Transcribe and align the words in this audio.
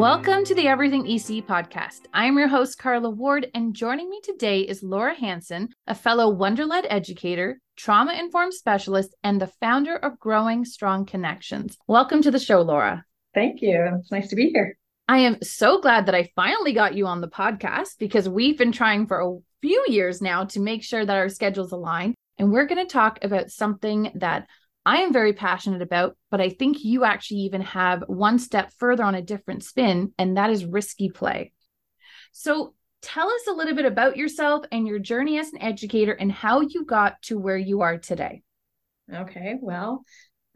Welcome 0.00 0.46
to 0.46 0.54
the 0.54 0.66
Everything 0.66 1.04
ECE 1.04 1.44
podcast. 1.44 2.06
I'm 2.14 2.38
your 2.38 2.48
host, 2.48 2.78
Carla 2.78 3.10
Ward, 3.10 3.48
and 3.52 3.74
joining 3.74 4.08
me 4.08 4.18
today 4.24 4.60
is 4.62 4.82
Laura 4.82 5.14
Hansen, 5.14 5.68
a 5.86 5.94
fellow 5.94 6.30
Wonderled 6.30 6.86
educator, 6.88 7.60
trauma 7.76 8.14
informed 8.14 8.54
specialist, 8.54 9.14
and 9.22 9.38
the 9.38 9.52
founder 9.60 9.94
of 9.94 10.18
Growing 10.18 10.64
Strong 10.64 11.04
Connections. 11.04 11.76
Welcome 11.86 12.22
to 12.22 12.30
the 12.30 12.38
show, 12.38 12.62
Laura. 12.62 13.04
Thank 13.34 13.60
you. 13.60 13.98
It's 13.98 14.10
nice 14.10 14.28
to 14.28 14.36
be 14.36 14.48
here. 14.48 14.78
I 15.06 15.18
am 15.18 15.36
so 15.42 15.82
glad 15.82 16.06
that 16.06 16.14
I 16.14 16.30
finally 16.34 16.72
got 16.72 16.94
you 16.94 17.06
on 17.06 17.20
the 17.20 17.28
podcast 17.28 17.98
because 17.98 18.26
we've 18.26 18.56
been 18.56 18.72
trying 18.72 19.06
for 19.06 19.20
a 19.20 19.36
few 19.60 19.84
years 19.86 20.22
now 20.22 20.44
to 20.44 20.60
make 20.60 20.82
sure 20.82 21.04
that 21.04 21.16
our 21.18 21.28
schedules 21.28 21.72
align. 21.72 22.14
And 22.38 22.50
we're 22.50 22.66
going 22.66 22.82
to 22.82 22.90
talk 22.90 23.18
about 23.22 23.50
something 23.50 24.12
that 24.14 24.46
I 24.86 24.98
am 24.98 25.12
very 25.12 25.32
passionate 25.32 25.82
about, 25.82 26.16
but 26.30 26.40
I 26.40 26.48
think 26.48 26.84
you 26.84 27.04
actually 27.04 27.40
even 27.40 27.60
have 27.62 28.04
one 28.06 28.38
step 28.38 28.72
further 28.78 29.04
on 29.04 29.14
a 29.14 29.22
different 29.22 29.62
spin, 29.62 30.12
and 30.18 30.36
that 30.36 30.50
is 30.50 30.64
risky 30.64 31.10
play. 31.10 31.52
So 32.32 32.74
tell 33.02 33.28
us 33.28 33.46
a 33.48 33.52
little 33.52 33.74
bit 33.74 33.84
about 33.84 34.16
yourself 34.16 34.64
and 34.72 34.86
your 34.86 34.98
journey 34.98 35.38
as 35.38 35.52
an 35.52 35.62
educator 35.62 36.12
and 36.12 36.32
how 36.32 36.60
you 36.60 36.84
got 36.84 37.20
to 37.22 37.38
where 37.38 37.58
you 37.58 37.82
are 37.82 37.98
today. 37.98 38.42
Okay, 39.12 39.56
well, 39.60 40.04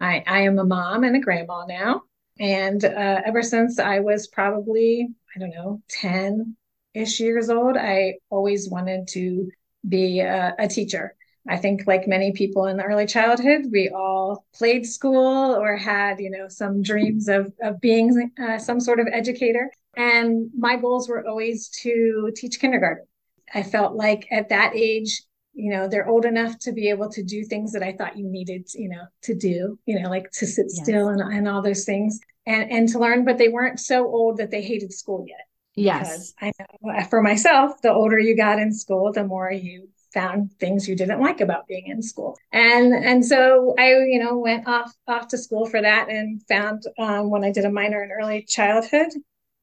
I, 0.01 0.23
I 0.27 0.41
am 0.41 0.59
a 0.59 0.65
mom 0.65 1.04
and 1.04 1.16
a 1.16 1.20
grandma 1.20 1.66
now. 1.66 2.02
And 2.38 2.84
uh, 2.84 3.20
ever 3.24 3.43
since 3.43 3.79
I 3.79 4.01
was 4.01 4.29
probably, 4.29 5.09
I 5.34 5.38
don't 5.38 5.51
know, 5.51 5.82
10 5.88 6.56
ish 6.95 7.20
years 7.20 7.51
old, 7.51 7.77
I 7.77 8.15
always 8.30 8.70
wanted 8.70 9.09
to 9.09 9.51
be 9.88 10.20
a, 10.20 10.54
a 10.59 10.68
teacher. 10.68 11.15
I 11.46 11.58
think, 11.58 11.86
like 11.86 12.08
many 12.08 12.32
people 12.32 12.66
in 12.66 12.76
the 12.76 12.84
early 12.84 13.06
childhood, 13.06 13.66
we 13.70 13.90
all 13.90 14.46
played 14.54 14.86
school 14.86 15.54
or 15.54 15.76
had, 15.76 16.18
you 16.18 16.30
know, 16.30 16.48
some 16.48 16.82
dreams 16.82 17.28
of, 17.28 17.52
of 17.62 17.80
being 17.80 18.30
uh, 18.42 18.59
some 18.59 18.80
sort 18.80 18.98
of 18.98 19.09
educator. 19.12 19.70
And 19.96 20.51
my 20.56 20.76
goals 20.76 21.09
were 21.09 21.26
always 21.26 21.68
to 21.82 22.32
teach 22.34 22.60
kindergarten. 22.60 23.04
I 23.52 23.62
felt 23.62 23.95
like 23.95 24.26
at 24.32 24.48
that 24.48 24.74
age, 24.74 25.23
you 25.52 25.70
know, 25.70 25.86
they're 25.86 26.09
old 26.09 26.24
enough 26.24 26.59
to 26.60 26.73
be 26.73 26.88
able 26.88 27.09
to 27.10 27.23
do 27.23 27.45
things 27.45 27.73
that 27.73 27.82
I 27.82 27.92
thought 27.92 28.18
you 28.18 28.26
needed, 28.26 28.68
you 28.74 28.88
know, 28.88 29.04
to 29.23 29.34
do, 29.34 29.79
you 29.86 30.01
know, 30.01 30.08
like 30.08 30.30
to 30.32 30.46
sit 30.46 30.66
yes. 30.68 30.82
still 30.82 31.08
and, 31.08 31.20
and 31.20 31.46
all 31.46 31.62
those 31.62 31.84
things 31.84 32.18
and, 32.46 32.70
and 32.70 32.88
to 32.88 32.98
learn, 32.98 33.24
but 33.24 33.38
they 33.38 33.48
weren't 33.48 33.79
so 33.79 34.06
old 34.06 34.38
that 34.38 34.51
they 34.51 34.62
hated 34.62 34.92
school 34.92 35.24
yet. 35.29 35.46
Yes. 35.76 36.32
Because 36.32 36.54
I 36.58 36.96
know 36.96 37.04
for 37.10 37.23
myself, 37.23 37.80
the 37.82 37.92
older 37.92 38.18
you 38.18 38.36
got 38.36 38.58
in 38.58 38.73
school, 38.73 39.12
the 39.12 39.24
more 39.24 39.52
you 39.52 39.88
found 40.15 40.52
things 40.59 40.88
you 40.88 40.96
didn't 40.96 41.20
like 41.20 41.40
about 41.40 41.66
being 41.66 41.88
in 41.88 42.01
school. 42.02 42.38
And 42.52 42.95
and 42.95 43.24
so 43.24 43.74
i 43.79 43.88
you 43.90 44.23
know 44.23 44.38
went 44.38 44.66
off 44.66 44.95
off 45.07 45.29
to 45.29 45.38
school 45.38 45.66
for 45.66 45.82
that 45.82 46.09
and 46.09 46.40
found 46.48 46.84
um, 46.98 47.30
when 47.30 47.45
i 47.45 47.51
did 47.51 47.65
a 47.65 47.70
minor 47.70 48.02
in 48.02 48.10
early 48.10 48.42
childhood 48.42 49.09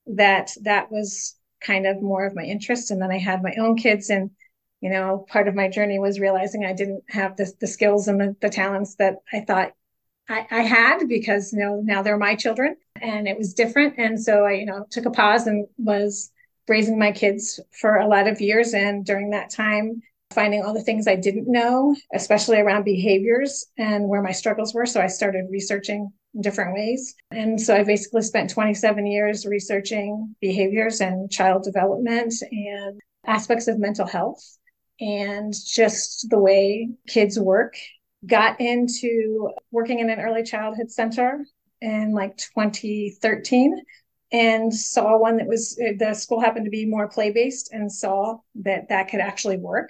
that 0.08 0.52
that 0.62 0.92
was 0.92 1.36
kind 1.62 1.88
of 1.88 2.02
more 2.02 2.26
of 2.26 2.36
my 2.36 2.44
interest. 2.44 2.92
And 2.92 3.02
then 3.02 3.12
i 3.12 3.18
had 3.18 3.42
my 3.42 3.56
own 3.58 3.78
kids 3.78 4.10
and 4.10 4.30
you 4.82 4.90
know 4.90 5.26
part 5.30 5.48
of 5.48 5.56
my 5.56 5.70
journey 5.70 6.00
was 6.00 6.20
realizing 6.20 6.66
i 6.66 6.74
didn't 6.74 7.04
have 7.10 7.38
the, 7.38 7.52
the 7.60 7.68
skills 7.68 8.08
and 8.08 8.20
the, 8.20 8.36
the 8.42 8.50
talents 8.50 8.96
that 8.96 9.16
i 9.32 9.40
thought 9.42 9.72
I, 10.30 10.48
I 10.50 10.62
had 10.62 11.08
because 11.08 11.54
you 11.54 11.60
know 11.60 11.82
now 11.84 12.02
they're 12.02 12.18
my 12.18 12.36
children 12.36 12.78
and 13.02 13.28
it 13.28 13.38
was 13.38 13.54
different. 13.54 13.96
And 13.98 14.22
so 14.22 14.46
i 14.46 14.54
you 14.54 14.66
know 14.66 14.86
took 14.90 15.06
a 15.06 15.12
pause 15.12 15.48
and 15.48 15.68
was 15.78 16.32
raising 16.68 16.98
my 16.98 17.12
kids 17.12 17.60
for 17.72 17.98
a 17.98 18.08
lot 18.08 18.28
of 18.28 18.40
years. 18.40 18.74
And 18.74 19.06
during 19.06 19.32
that 19.32 19.50
time 19.50 20.02
finding 20.34 20.64
all 20.64 20.74
the 20.74 20.82
things 20.82 21.08
I 21.08 21.16
didn't 21.16 21.52
know, 21.52 21.96
especially 22.14 22.60
around 22.60 22.84
behaviors 22.84 23.66
and 23.78 24.08
where 24.08 24.22
my 24.22 24.32
struggles 24.32 24.74
were. 24.74 24.86
So 24.86 25.02
I 25.02 25.08
started 25.08 25.46
researching 25.50 26.12
in 26.34 26.42
different 26.42 26.74
ways. 26.74 27.16
And 27.32 27.60
so 27.60 27.76
I 27.76 27.84
basically 27.84 28.22
spent 28.22 28.50
27 28.50 29.06
years 29.06 29.46
researching 29.46 30.36
behaviors 30.42 31.02
and 31.02 31.30
child 31.32 31.64
development 31.64 32.34
and 32.52 33.00
aspects 33.26 33.68
of 33.68 33.80
mental 33.80 34.08
health 34.08 34.42
and 35.00 35.54
just 35.54 36.30
the 36.30 36.40
way 36.40 36.90
kids 37.08 37.40
work. 37.40 37.76
Got 38.26 38.62
into 38.62 39.50
working 39.72 40.00
in 40.00 40.10
an 40.12 40.20
early 40.20 40.44
childhood 40.44 40.92
center 40.92 41.44
in 41.82 42.14
like 42.14 42.38
2013 42.38 43.82
and 44.32 44.74
saw 44.74 45.18
one 45.18 45.38
that 45.38 45.48
was 45.48 45.76
the 45.76 46.14
school 46.14 46.40
happened 46.40 46.66
to 46.66 46.72
be 46.72 46.86
more 46.86 47.10
play 47.10 47.32
based 47.32 47.74
and 47.74 47.92
saw 47.92 48.38
that 48.56 48.90
that 48.90 49.10
could 49.10 49.20
actually 49.20 49.58
work 49.58 49.90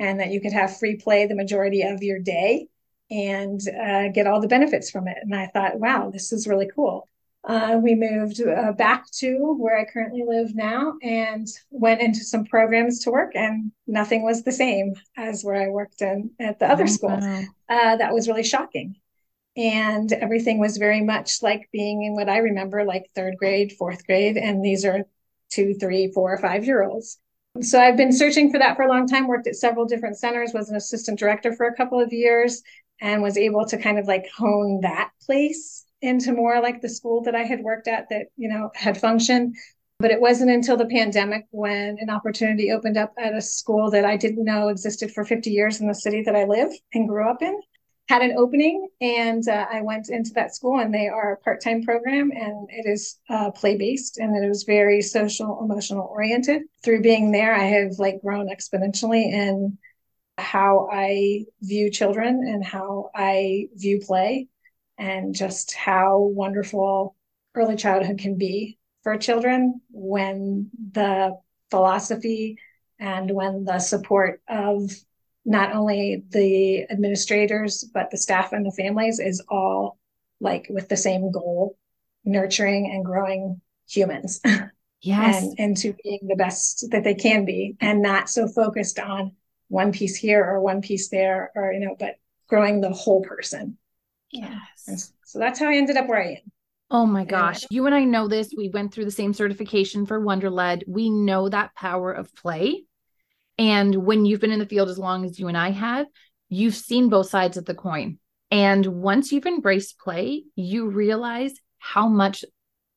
and 0.00 0.18
that 0.18 0.30
you 0.30 0.40
could 0.40 0.52
have 0.52 0.78
free 0.78 0.96
play 0.96 1.26
the 1.26 1.34
majority 1.36 1.82
of 1.82 2.02
your 2.02 2.18
day 2.18 2.66
and 3.10 3.60
uh, 3.68 4.08
get 4.08 4.26
all 4.26 4.40
the 4.40 4.48
benefits 4.48 4.90
from 4.90 5.06
it. 5.06 5.18
And 5.20 5.36
I 5.36 5.46
thought, 5.46 5.78
wow, 5.78 6.10
this 6.10 6.32
is 6.32 6.48
really 6.48 6.70
cool. 6.74 7.06
Uh, 7.44 7.78
we 7.82 7.94
moved 7.94 8.40
uh, 8.42 8.72
back 8.72 9.10
to 9.10 9.56
where 9.58 9.78
I 9.78 9.84
currently 9.84 10.24
live 10.26 10.54
now 10.54 10.94
and 11.02 11.46
went 11.70 12.00
into 12.00 12.20
some 12.20 12.44
programs 12.44 13.00
to 13.00 13.10
work, 13.10 13.32
and 13.34 13.72
nothing 13.86 14.24
was 14.24 14.42
the 14.42 14.52
same 14.52 14.94
as 15.16 15.42
where 15.42 15.56
I 15.56 15.68
worked 15.68 16.02
in 16.02 16.30
at 16.38 16.58
the 16.58 16.70
other 16.70 16.84
oh, 16.84 16.86
school. 16.86 17.18
Wow. 17.18 17.42
Uh, 17.68 17.96
that 17.96 18.12
was 18.12 18.28
really 18.28 18.42
shocking. 18.42 18.96
And 19.56 20.12
everything 20.12 20.58
was 20.58 20.76
very 20.76 21.02
much 21.02 21.42
like 21.42 21.68
being 21.72 22.04
in 22.04 22.14
what 22.14 22.28
I 22.28 22.38
remember, 22.38 22.84
like 22.84 23.10
third 23.14 23.36
grade, 23.36 23.72
fourth 23.72 24.06
grade. 24.06 24.36
And 24.36 24.64
these 24.64 24.84
are 24.84 25.04
two, 25.50 25.74
three, 25.74 26.12
four, 26.12 26.36
five 26.38 26.64
year 26.64 26.82
olds. 26.82 27.18
So 27.62 27.80
I've 27.80 27.96
been 27.96 28.12
searching 28.12 28.50
for 28.50 28.58
that 28.58 28.76
for 28.76 28.82
a 28.82 28.88
long 28.88 29.06
time, 29.06 29.26
worked 29.26 29.48
at 29.48 29.56
several 29.56 29.84
different 29.84 30.16
centers, 30.16 30.52
was 30.54 30.70
an 30.70 30.76
assistant 30.76 31.18
director 31.18 31.52
for 31.52 31.66
a 31.66 31.74
couple 31.74 32.00
of 32.00 32.12
years, 32.12 32.62
and 33.00 33.22
was 33.22 33.36
able 33.36 33.66
to 33.66 33.76
kind 33.76 33.98
of 33.98 34.06
like 34.06 34.28
hone 34.36 34.80
that 34.82 35.10
place 35.26 35.84
into 36.00 36.32
more 36.32 36.60
like 36.60 36.80
the 36.80 36.88
school 36.88 37.22
that 37.22 37.34
I 37.34 37.42
had 37.42 37.60
worked 37.60 37.88
at 37.88 38.08
that, 38.10 38.26
you 38.36 38.48
know, 38.48 38.70
had 38.74 38.96
functioned. 38.96 39.56
But 39.98 40.12
it 40.12 40.20
wasn't 40.20 40.50
until 40.50 40.76
the 40.76 40.86
pandemic 40.86 41.46
when 41.50 41.98
an 42.00 42.08
opportunity 42.08 42.70
opened 42.70 42.96
up 42.96 43.12
at 43.18 43.34
a 43.34 43.42
school 43.42 43.90
that 43.90 44.04
I 44.04 44.16
didn't 44.16 44.44
know 44.44 44.68
existed 44.68 45.10
for 45.10 45.24
50 45.24 45.50
years 45.50 45.80
in 45.80 45.88
the 45.88 45.94
city 45.94 46.22
that 46.22 46.36
I 46.36 46.44
live 46.44 46.72
and 46.94 47.08
grew 47.08 47.28
up 47.28 47.42
in 47.42 47.60
had 48.10 48.22
an 48.22 48.34
opening 48.36 48.88
and 49.00 49.46
uh, 49.46 49.66
I 49.72 49.82
went 49.82 50.08
into 50.08 50.32
that 50.32 50.52
school 50.52 50.80
and 50.80 50.92
they 50.92 51.06
are 51.06 51.34
a 51.34 51.36
part-time 51.36 51.84
program 51.84 52.32
and 52.32 52.68
it 52.68 52.84
is 52.84 53.20
uh, 53.28 53.52
play-based 53.52 54.18
and 54.18 54.36
it 54.36 54.48
was 54.48 54.64
very 54.64 55.00
social 55.00 55.60
emotional 55.62 56.08
oriented. 56.10 56.62
Through 56.82 57.02
being 57.02 57.30
there 57.30 57.54
I 57.54 57.62
have 57.62 58.00
like 58.00 58.20
grown 58.20 58.48
exponentially 58.48 59.32
in 59.32 59.78
how 60.38 60.88
I 60.92 61.44
view 61.62 61.88
children 61.88 62.42
and 62.44 62.64
how 62.64 63.10
I 63.14 63.68
view 63.76 64.00
play 64.00 64.48
and 64.98 65.32
just 65.32 65.72
how 65.72 66.18
wonderful 66.18 67.14
early 67.54 67.76
childhood 67.76 68.18
can 68.18 68.36
be 68.36 68.76
for 69.04 69.16
children 69.18 69.82
when 69.92 70.68
the 70.94 71.38
philosophy 71.70 72.58
and 72.98 73.30
when 73.30 73.62
the 73.62 73.78
support 73.78 74.42
of 74.48 74.90
not 75.44 75.72
only 75.72 76.22
the 76.30 76.84
administrators 76.90 77.88
but 77.94 78.10
the 78.10 78.16
staff 78.16 78.52
and 78.52 78.64
the 78.64 78.72
families 78.72 79.18
is 79.18 79.42
all 79.48 79.98
like 80.40 80.66
with 80.70 80.88
the 80.88 80.96
same 80.96 81.30
goal 81.30 81.76
nurturing 82.24 82.90
and 82.92 83.04
growing 83.04 83.60
humans 83.88 84.40
yes 85.00 85.42
and 85.42 85.58
into 85.58 85.94
being 86.04 86.20
the 86.28 86.36
best 86.36 86.86
that 86.90 87.04
they 87.04 87.14
can 87.14 87.44
be 87.44 87.76
and 87.80 88.02
not 88.02 88.28
so 88.28 88.46
focused 88.46 88.98
on 88.98 89.32
one 89.68 89.92
piece 89.92 90.16
here 90.16 90.44
or 90.44 90.60
one 90.60 90.80
piece 90.80 91.08
there 91.08 91.50
or 91.54 91.72
you 91.72 91.80
know 91.80 91.96
but 91.98 92.16
growing 92.48 92.80
the 92.80 92.90
whole 92.90 93.22
person 93.22 93.78
yes 94.30 94.84
and 94.86 94.98
so 95.24 95.38
that's 95.38 95.58
how 95.58 95.68
i 95.68 95.74
ended 95.74 95.96
up 95.96 96.08
where 96.08 96.22
i 96.22 96.30
am 96.32 96.52
Oh 96.92 97.06
my 97.06 97.24
gosh. 97.24 97.64
You 97.70 97.86
and 97.86 97.94
I 97.94 98.02
know 98.02 98.26
this. 98.26 98.52
We 98.56 98.68
went 98.68 98.92
through 98.92 99.04
the 99.04 99.12
same 99.12 99.32
certification 99.32 100.06
for 100.06 100.18
Wonderled. 100.18 100.82
We 100.88 101.08
know 101.08 101.48
that 101.48 101.74
power 101.76 102.10
of 102.10 102.34
play. 102.34 102.82
And 103.60 103.94
when 104.06 104.24
you've 104.24 104.40
been 104.40 104.52
in 104.52 104.58
the 104.58 104.64
field 104.64 104.88
as 104.88 104.98
long 104.98 105.26
as 105.26 105.38
you 105.38 105.46
and 105.48 105.56
I 105.56 105.70
have, 105.70 106.06
you've 106.48 106.74
seen 106.74 107.10
both 107.10 107.28
sides 107.28 107.58
of 107.58 107.66
the 107.66 107.74
coin. 107.74 108.18
And 108.50 108.86
once 108.86 109.30
you've 109.30 109.44
embraced 109.44 109.98
play, 109.98 110.44
you 110.56 110.88
realize 110.88 111.52
how 111.78 112.08
much 112.08 112.42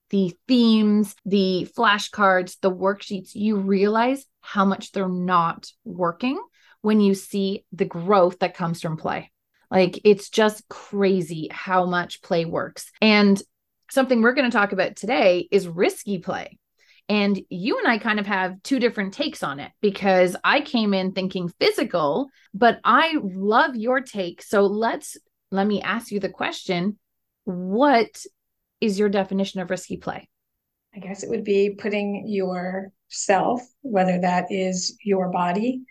the 0.09 0.33
themes, 0.47 1.15
the 1.25 1.67
flashcards, 1.77 2.59
the 2.61 2.71
worksheets, 2.71 3.31
you 3.35 3.57
realize 3.57 4.25
how 4.39 4.63
much 4.63 4.93
they're 4.93 5.09
not 5.09 5.69
working 5.83 6.41
when 6.81 7.01
you 7.01 7.13
see 7.13 7.65
the 7.73 7.85
growth 7.85 8.39
that 8.39 8.55
comes 8.55 8.81
from 8.81 8.95
play. 8.95 9.31
Like 9.69 9.99
it's 10.05 10.29
just 10.29 10.67
crazy 10.69 11.49
how 11.51 11.85
much 11.85 12.21
play 12.21 12.45
works. 12.45 12.89
And 13.01 13.41
something 13.89 14.21
we're 14.21 14.33
going 14.33 14.49
to 14.49 14.57
talk 14.57 14.71
about 14.71 14.95
today 14.95 15.45
is 15.51 15.67
risky 15.67 16.19
play. 16.19 16.57
And 17.09 17.39
you 17.49 17.77
and 17.79 17.87
I 17.87 17.97
kind 17.97 18.19
of 18.19 18.25
have 18.25 18.61
two 18.63 18.79
different 18.79 19.13
takes 19.13 19.43
on 19.43 19.59
it 19.59 19.71
because 19.81 20.35
I 20.43 20.61
came 20.61 20.93
in 20.93 21.11
thinking 21.11 21.49
physical, 21.59 22.29
but 22.53 22.79
I 22.83 23.17
love 23.21 23.75
your 23.75 23.99
take. 23.99 24.41
So 24.41 24.61
let's 24.63 25.17
let 25.51 25.67
me 25.67 25.81
ask 25.81 26.11
you 26.11 26.19
the 26.19 26.29
question 26.29 26.97
What 27.43 28.25
is 28.79 28.97
your 28.97 29.09
definition 29.09 29.59
of 29.59 29.69
risky 29.69 29.97
play? 29.97 30.29
I 30.95 30.99
guess 30.99 31.23
it 31.23 31.29
would 31.29 31.43
be 31.43 31.71
putting 31.71 32.27
yourself, 32.27 33.61
whether 33.81 34.19
that 34.21 34.51
is 34.51 34.97
your 35.03 35.29
body 35.31 35.81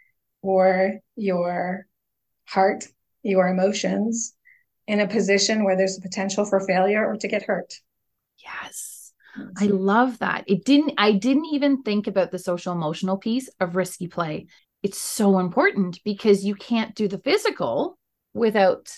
or 0.43 1.01
your 1.17 1.87
heart, 2.47 2.87
your 3.23 3.49
emotions, 3.49 4.35
in 4.87 5.01
a 5.01 5.09
position 5.09 5.65
where 5.65 5.77
there's 5.77 5.99
a 5.99 6.03
potential 6.03 6.45
for 6.45 6.61
failure 6.61 7.05
or 7.05 7.17
to 7.17 7.29
get 7.29 7.43
hurt. 7.43 7.75
Yes. 8.39 9.02
I 9.57 9.67
love 9.67 10.19
that. 10.19 10.45
It 10.47 10.65
didn't, 10.65 10.95
I 10.99 11.13
didn't 11.13 11.47
even 11.53 11.83
think 11.83 12.07
about 12.07 12.31
the 12.31 12.39
social 12.39 12.73
emotional 12.73 13.17
piece 13.17 13.49
of 13.61 13.77
risky 13.77 14.09
play. 14.09 14.47
It's 14.83 14.99
so 14.99 15.39
important 15.39 16.01
because 16.05 16.45
you 16.45 16.55
can't 16.55 16.95
do 16.95 17.09
the 17.09 17.19
physical 17.19 17.99
without 18.35 18.93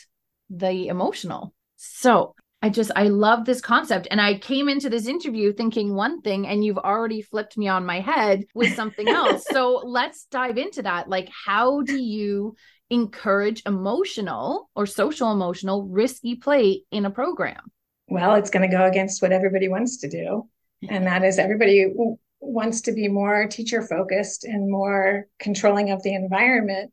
the 0.50 0.88
emotional. 0.88 1.54
So 1.76 2.34
I 2.62 2.70
just, 2.70 2.90
I 2.96 3.08
love 3.08 3.44
this 3.44 3.60
concept. 3.60 4.08
And 4.10 4.20
I 4.20 4.38
came 4.38 4.70
into 4.70 4.88
this 4.88 5.06
interview 5.06 5.52
thinking 5.52 5.94
one 5.94 6.22
thing, 6.22 6.46
and 6.46 6.64
you've 6.64 6.78
already 6.78 7.20
flipped 7.20 7.58
me 7.58 7.68
on 7.68 7.84
my 7.84 8.00
head 8.00 8.44
with 8.54 8.74
something 8.74 9.06
else. 9.06 9.44
so 9.50 9.82
let's 9.84 10.24
dive 10.30 10.56
into 10.56 10.82
that. 10.82 11.08
Like, 11.08 11.28
how 11.44 11.82
do 11.82 11.98
you 11.98 12.54
encourage 12.88 13.62
emotional 13.66 14.70
or 14.74 14.86
social 14.86 15.30
emotional 15.30 15.86
risky 15.86 16.36
play 16.36 16.84
in 16.90 17.04
a 17.04 17.10
program? 17.10 17.70
Well, 18.14 18.36
it's 18.36 18.50
going 18.50 18.70
to 18.70 18.76
go 18.76 18.84
against 18.84 19.20
what 19.20 19.32
everybody 19.32 19.68
wants 19.68 19.96
to 19.96 20.08
do. 20.08 20.48
And 20.88 21.04
that 21.08 21.24
is 21.24 21.36
everybody 21.36 21.92
wants 22.38 22.82
to 22.82 22.92
be 22.92 23.08
more 23.08 23.48
teacher 23.48 23.82
focused 23.82 24.44
and 24.44 24.70
more 24.70 25.26
controlling 25.40 25.90
of 25.90 26.00
the 26.04 26.14
environment 26.14 26.92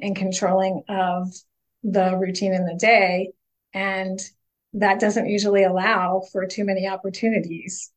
and 0.00 0.16
controlling 0.16 0.82
of 0.88 1.28
the 1.82 2.16
routine 2.16 2.54
in 2.54 2.64
the 2.64 2.74
day. 2.74 3.32
And 3.74 4.18
that 4.72 4.98
doesn't 4.98 5.28
usually 5.28 5.64
allow 5.64 6.22
for 6.32 6.46
too 6.46 6.64
many 6.64 6.88
opportunities 6.88 7.92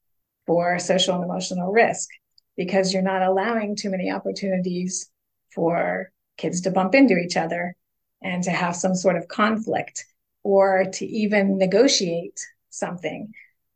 for 0.45 0.77
social 0.77 1.15
and 1.15 1.23
emotional 1.23 1.71
risk 1.71 2.09
because 2.57 2.91
you're 2.91 3.01
not 3.01 3.21
allowing 3.21 3.77
too 3.77 3.89
many 3.89 4.11
opportunities 4.11 5.09
for 5.53 6.11
kids 6.35 6.59
to 6.61 6.71
bump 6.71 6.93
into 6.93 7.15
each 7.17 7.37
other 7.37 7.73
and 8.21 8.43
to 8.43 8.51
have 8.51 8.75
some 8.75 8.95
sort 8.95 9.15
of 9.15 9.29
conflict 9.29 10.03
or 10.43 10.83
to 10.91 11.05
even 11.05 11.57
negotiate 11.57 12.41
something. 12.77 13.33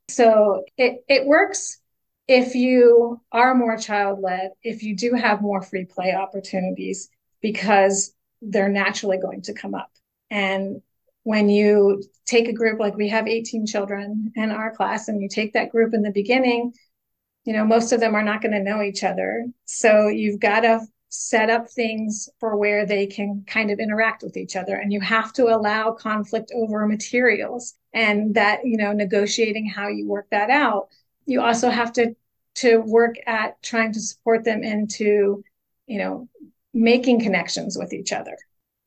So 0.10 0.63
it, 0.78 1.04
it 1.07 1.25
works 1.25 1.80
if 2.28 2.56
you 2.56 3.19
are 3.31 3.56
more 3.56 3.78
child 3.78 4.19
led, 4.22 4.51
if 4.63 4.84
you 4.84 4.96
do 4.96 5.13
have 5.13 5.42
more 5.42 5.62
free 5.62 5.86
play 5.86 6.13
opportunities, 6.13 7.10
because 7.42 8.13
they're 8.42 8.69
naturally 8.69 9.18
going 9.18 9.42
to 9.44 9.54
come 9.54 9.74
up. 9.74 9.92
And 10.30 10.81
when 11.24 11.50
you 11.50 12.04
take 12.25 12.48
a 12.48 12.54
group 12.54 12.80
like 12.80 12.96
we 12.96 13.10
have 13.10 13.28
18 13.28 13.66
children 13.66 14.31
in 14.36 14.51
our 14.51 14.74
class 14.75 15.07
and 15.07 15.22
you 15.22 15.28
take 15.28 15.54
that 15.54 15.69
group 15.69 15.94
in 15.94 16.01
the 16.01 16.12
beginning 16.12 16.74
you 17.46 17.54
know 17.54 17.66
most 17.66 17.92
of 17.92 18.00
them 18.00 18.16
are 18.16 18.24
not 18.24 18.42
going 18.42 18.51
to 18.51 18.63
know 18.63 18.81
each 18.81 19.04
other 19.04 19.46
so 19.66 20.07
you've 20.07 20.40
got 20.40 20.62
to 20.62 20.80
set 21.10 21.50
up 21.50 21.68
things 21.70 22.30
for 22.40 22.56
where 22.56 22.86
they 22.86 23.08
can 23.08 23.44
kind 23.48 23.72
of 23.72 23.80
interact 23.80 24.22
with 24.24 24.38
each 24.38 24.56
other. 24.56 24.76
And 24.76 24.94
you 24.94 25.02
have 25.02 25.34
to 25.34 25.46
allow 25.46 25.92
conflict 25.92 26.52
over 26.56 26.88
materials 26.88 27.76
and 27.94 28.36
that 28.36 28.60
you 28.64 28.78
know 28.78 28.94
negotiating 28.94 29.68
how 29.68 29.88
you 29.88 30.08
work 30.08 30.28
that 30.30 30.50
out. 30.50 30.90
You 31.26 31.42
also 31.42 31.70
have 31.70 31.92
to 31.94 32.16
to 32.56 32.78
work 32.78 33.16
at 33.26 33.62
trying 33.64 33.94
to 33.94 34.00
support 34.00 34.44
them 34.44 34.64
into 34.64 35.44
you 35.88 35.98
know 35.98 36.30
making 36.74 37.22
connections 37.22 37.78
with 37.78 37.92
each 37.92 38.14
other. 38.14 38.38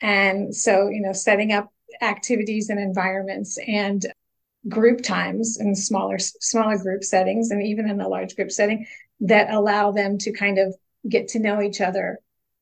And 0.00 0.54
so 0.54 0.88
you 0.88 1.00
know 1.02 1.12
setting 1.12 1.52
up 1.52 1.70
activities 2.00 2.70
and 2.70 2.78
environments 2.78 3.58
and 3.66 4.06
group 4.68 5.02
times 5.02 5.58
in 5.60 5.74
smaller 5.74 6.18
smaller 6.20 6.78
group 6.78 7.02
settings 7.02 7.50
and 7.50 7.66
even 7.66 7.90
in 7.90 8.00
a 8.00 8.08
large 8.08 8.36
group 8.36 8.52
setting 8.52 8.86
that 9.18 9.50
allow 9.50 9.90
them 9.90 10.18
to 10.18 10.32
kind 10.32 10.58
of 10.58 10.74
get 11.08 11.28
to 11.28 11.38
know 11.38 11.60
each 11.60 11.80
other 11.80 12.18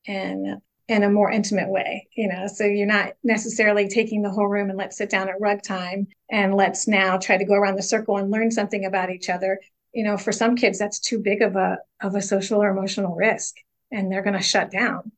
in 0.06 0.60
in 0.88 1.04
a 1.04 1.10
more 1.10 1.31
intimate 1.31 1.69
way 1.69 2.08
you 2.16 2.28
know? 2.28 2.46
So 2.46 2.64
you're 2.64 2.87
not 2.87 3.12
necessarily 3.22 3.88
taking 3.88 4.22
the 4.22 4.31
whole 4.31 4.48
room 4.48 4.70
and 4.70 4.78
let's 4.78 4.96
sit 4.96 5.10
down 5.10 5.28
at 5.28 5.40
rug 5.40 5.62
time 5.62 6.06
and 6.31 6.54
let's 6.54 6.88
now 6.88 7.16
try 7.19 7.37
to 7.37 7.44
go 7.44 7.54
around 7.54 7.76
the 7.76 7.82
circle 7.82 8.16
and 8.16 8.31
learn 8.31 8.50
something 8.50 8.84
about 8.84 9.10
each 9.10 9.28
other. 9.28 9.60
You 9.92 10.04
know 10.04 10.16
for 10.16 10.32
some 10.32 10.56
kids 10.56 10.78
that's 10.78 11.00
too 11.00 11.19
big 11.19 11.42
of 11.42 11.56
a 11.56 11.78
of 12.00 12.14
a 12.14 12.22
social 12.22 12.62
or 12.62 12.70
emotional 12.70 13.14
risk 13.14 13.56
and 13.90 14.10
they're 14.10 14.22
going 14.22 14.37
to 14.37 14.42
shut 14.42 14.70
down. 14.70 15.12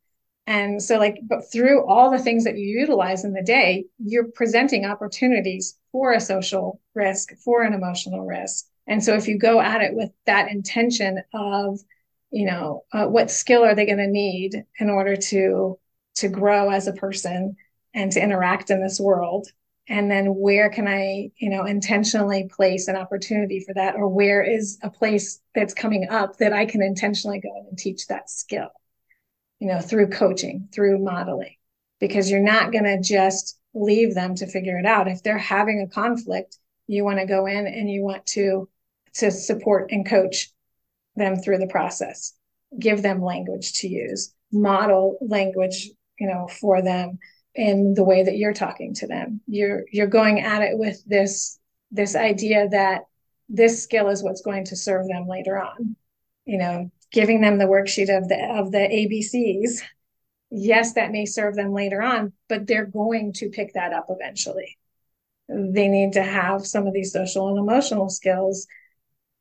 And 0.45 0.83
so, 0.83 0.97
like, 0.97 1.19
but 1.23 1.49
through 1.51 1.85
all 1.85 2.11
the 2.11 2.19
things 2.19 2.43
that 2.43 2.57
you 2.57 2.67
utilize 2.79 3.23
in 3.23 3.33
the 3.33 3.43
day, 3.43 3.85
you're 3.97 4.27
presenting 4.27 4.85
opportunities 4.85 5.77
for 5.91 6.11
a 6.11 6.19
social 6.19 6.81
risk, 6.93 7.33
for 7.37 7.63
an 7.63 7.73
emotional 7.73 8.25
risk. 8.25 8.65
And 8.85 9.01
so, 9.01 9.15
if 9.15 9.27
you 9.27 9.37
go 9.37 9.61
at 9.61 9.81
it 9.81 9.93
with 9.93 10.11
that 10.25 10.51
intention 10.51 11.23
of, 11.33 11.79
you 12.33 12.45
know, 12.45 12.83
uh, 12.91 13.05
what 13.05 13.31
skill 13.31 13.63
are 13.63 13.75
they 13.75 13.85
going 13.85 13.99
to 13.99 14.07
need 14.07 14.65
in 14.79 14.89
order 14.89 15.15
to 15.15 15.79
to 16.15 16.27
grow 16.27 16.69
as 16.69 16.87
a 16.87 16.93
person 16.93 17.55
and 17.93 18.11
to 18.11 18.21
interact 18.21 18.69
in 18.69 18.81
this 18.81 18.99
world, 18.99 19.47
and 19.87 20.09
then 20.11 20.27
where 20.27 20.69
can 20.69 20.87
I, 20.87 21.31
you 21.37 21.49
know, 21.49 21.65
intentionally 21.65 22.49
place 22.51 22.87
an 22.87 22.95
opportunity 22.95 23.63
for 23.65 23.73
that, 23.75 23.95
or 23.95 24.07
where 24.09 24.43
is 24.43 24.79
a 24.83 24.89
place 24.89 25.41
that's 25.55 25.73
coming 25.73 26.09
up 26.09 26.37
that 26.37 26.53
I 26.53 26.65
can 26.65 26.81
intentionally 26.81 27.39
go 27.39 27.67
and 27.69 27.77
teach 27.77 28.07
that 28.07 28.29
skill 28.29 28.69
you 29.63 29.69
know, 29.69 29.79
through 29.79 30.09
coaching, 30.09 30.67
through 30.73 30.99
modeling, 30.99 31.55
because 32.01 32.29
you're 32.29 32.41
not 32.41 32.73
going 32.73 32.83
to 32.83 32.99
just 33.01 33.57
leave 33.73 34.13
them 34.13 34.35
to 34.35 34.45
figure 34.45 34.77
it 34.77 34.85
out. 34.85 35.07
If 35.07 35.23
they're 35.23 35.37
having 35.37 35.81
a 35.81 35.87
conflict, 35.87 36.57
you 36.85 37.05
want 37.05 37.19
to 37.19 37.25
go 37.25 37.45
in 37.45 37.65
and 37.65 37.89
you 37.89 38.03
want 38.03 38.25
to 38.27 38.67
to 39.15 39.31
support 39.31 39.91
and 39.91 40.05
coach 40.05 40.49
them 41.15 41.37
through 41.37 41.59
the 41.59 41.67
process. 41.67 42.33
Give 42.77 43.01
them 43.01 43.21
language 43.21 43.73
to 43.79 43.87
use, 43.87 44.33
model 44.51 45.17
language, 45.21 45.89
you 46.19 46.27
know, 46.27 46.47
for 46.47 46.81
them 46.81 47.19
in 47.55 47.93
the 47.93 48.03
way 48.03 48.23
that 48.23 48.37
you're 48.37 48.53
talking 48.53 48.93
to 48.95 49.07
them. 49.07 49.41
You're 49.47 49.83
you're 49.91 50.07
going 50.07 50.41
at 50.41 50.61
it 50.61 50.77
with 50.77 51.03
this 51.05 51.59
this 51.91 52.15
idea 52.15 52.67
that 52.69 53.01
this 53.49 53.83
skill 53.83 54.09
is 54.09 54.23
what's 54.23 54.41
going 54.41 54.65
to 54.65 54.75
serve 54.75 55.07
them 55.07 55.27
later 55.27 55.61
on. 55.61 55.95
You 56.45 56.57
know, 56.57 56.91
giving 57.11 57.41
them 57.41 57.57
the 57.57 57.65
worksheet 57.65 58.15
of 58.15 58.27
the 58.27 58.37
of 58.57 58.71
the 58.71 58.79
ABCs, 58.79 59.81
yes, 60.49 60.93
that 60.93 61.11
may 61.11 61.25
serve 61.25 61.55
them 61.55 61.73
later 61.73 62.01
on, 62.01 62.33
but 62.49 62.67
they're 62.67 62.85
going 62.85 63.33
to 63.33 63.49
pick 63.49 63.73
that 63.73 63.93
up 63.93 64.07
eventually. 64.09 64.77
They 65.47 65.87
need 65.87 66.13
to 66.13 66.23
have 66.23 66.65
some 66.65 66.87
of 66.87 66.93
these 66.93 67.13
social 67.13 67.49
and 67.49 67.57
emotional 67.57 68.09
skills 68.09 68.65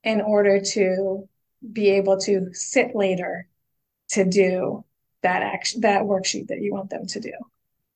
in 0.04 0.20
order 0.20 0.60
to 0.60 1.28
be 1.70 1.90
able 1.90 2.18
to 2.18 2.48
sit 2.52 2.94
later 2.94 3.48
to 4.10 4.24
do 4.24 4.84
that 5.22 5.42
action 5.42 5.82
that 5.82 6.02
worksheet 6.02 6.48
that 6.48 6.60
you 6.60 6.72
want 6.72 6.90
them 6.90 7.06
to 7.06 7.20
do. 7.20 7.32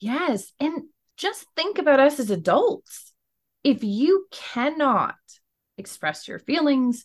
Yes, 0.01 0.53
and 0.61 0.85
just 1.17 1.47
think 1.57 1.79
about 1.79 2.01
us 2.01 2.21
as 2.21 2.31
adults. 2.31 3.13
If 3.65 3.83
you 3.83 4.27
cannot 4.31 5.17
express 5.79 6.29
your 6.29 6.39
feelings, 6.39 7.05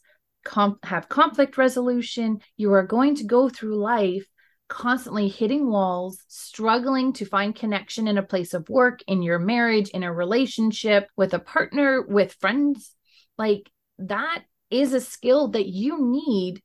have 0.83 1.09
conflict 1.09 1.57
resolution. 1.57 2.39
You 2.57 2.73
are 2.73 2.83
going 2.83 3.15
to 3.15 3.23
go 3.23 3.49
through 3.49 3.77
life 3.77 4.25
constantly 4.67 5.27
hitting 5.27 5.69
walls, 5.69 6.23
struggling 6.29 7.11
to 7.11 7.25
find 7.25 7.53
connection 7.53 8.07
in 8.07 8.17
a 8.17 8.23
place 8.23 8.53
of 8.53 8.69
work, 8.69 9.01
in 9.05 9.21
your 9.21 9.37
marriage, 9.37 9.89
in 9.89 10.03
a 10.03 10.13
relationship, 10.13 11.09
with 11.17 11.33
a 11.33 11.39
partner, 11.39 12.01
with 12.01 12.37
friends. 12.39 12.95
Like 13.37 13.69
that 13.99 14.43
is 14.71 14.93
a 14.93 15.01
skill 15.01 15.49
that 15.49 15.67
you 15.67 15.97
need 15.99 16.61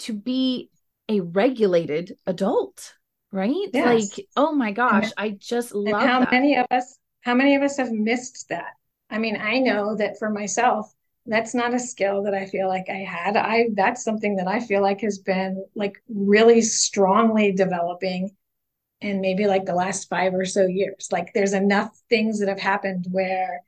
to 0.00 0.12
be 0.12 0.70
a 1.08 1.20
regulated 1.20 2.16
adult, 2.26 2.94
right? 3.30 3.68
Yes. 3.72 4.16
Like, 4.16 4.26
oh 4.36 4.52
my 4.52 4.72
gosh, 4.72 5.10
I 5.16 5.30
just 5.30 5.74
love 5.74 6.02
how 6.02 6.20
that. 6.20 6.32
many 6.32 6.56
of 6.56 6.66
us 6.70 6.98
how 7.20 7.34
many 7.34 7.54
of 7.54 7.62
us 7.62 7.78
have 7.78 7.90
missed 7.90 8.48
that? 8.50 8.74
I 9.08 9.18
mean, 9.18 9.38
I 9.40 9.58
know 9.58 9.96
that 9.96 10.18
for 10.18 10.28
myself, 10.28 10.92
that's 11.26 11.54
not 11.54 11.72
a 11.72 11.78
skill 11.78 12.22
that 12.24 12.34
I 12.34 12.44
feel 12.44 12.68
like 12.68 12.86
I 12.90 12.98
had. 12.98 13.36
I 13.36 13.68
that's 13.72 14.04
something 14.04 14.36
that 14.36 14.48
I 14.48 14.60
feel 14.60 14.82
like 14.82 15.00
has 15.00 15.18
been 15.18 15.64
like 15.74 16.02
really 16.08 16.60
strongly 16.60 17.52
developing 17.52 18.36
in 19.00 19.20
maybe 19.20 19.46
like 19.46 19.64
the 19.64 19.74
last 19.74 20.08
five 20.08 20.34
or 20.34 20.44
so 20.44 20.66
years. 20.66 21.08
Like 21.10 21.32
there's 21.32 21.54
enough 21.54 21.96
things 22.08 22.40
that 22.40 22.48
have 22.48 22.60
happened 22.60 23.06
where 23.10 23.62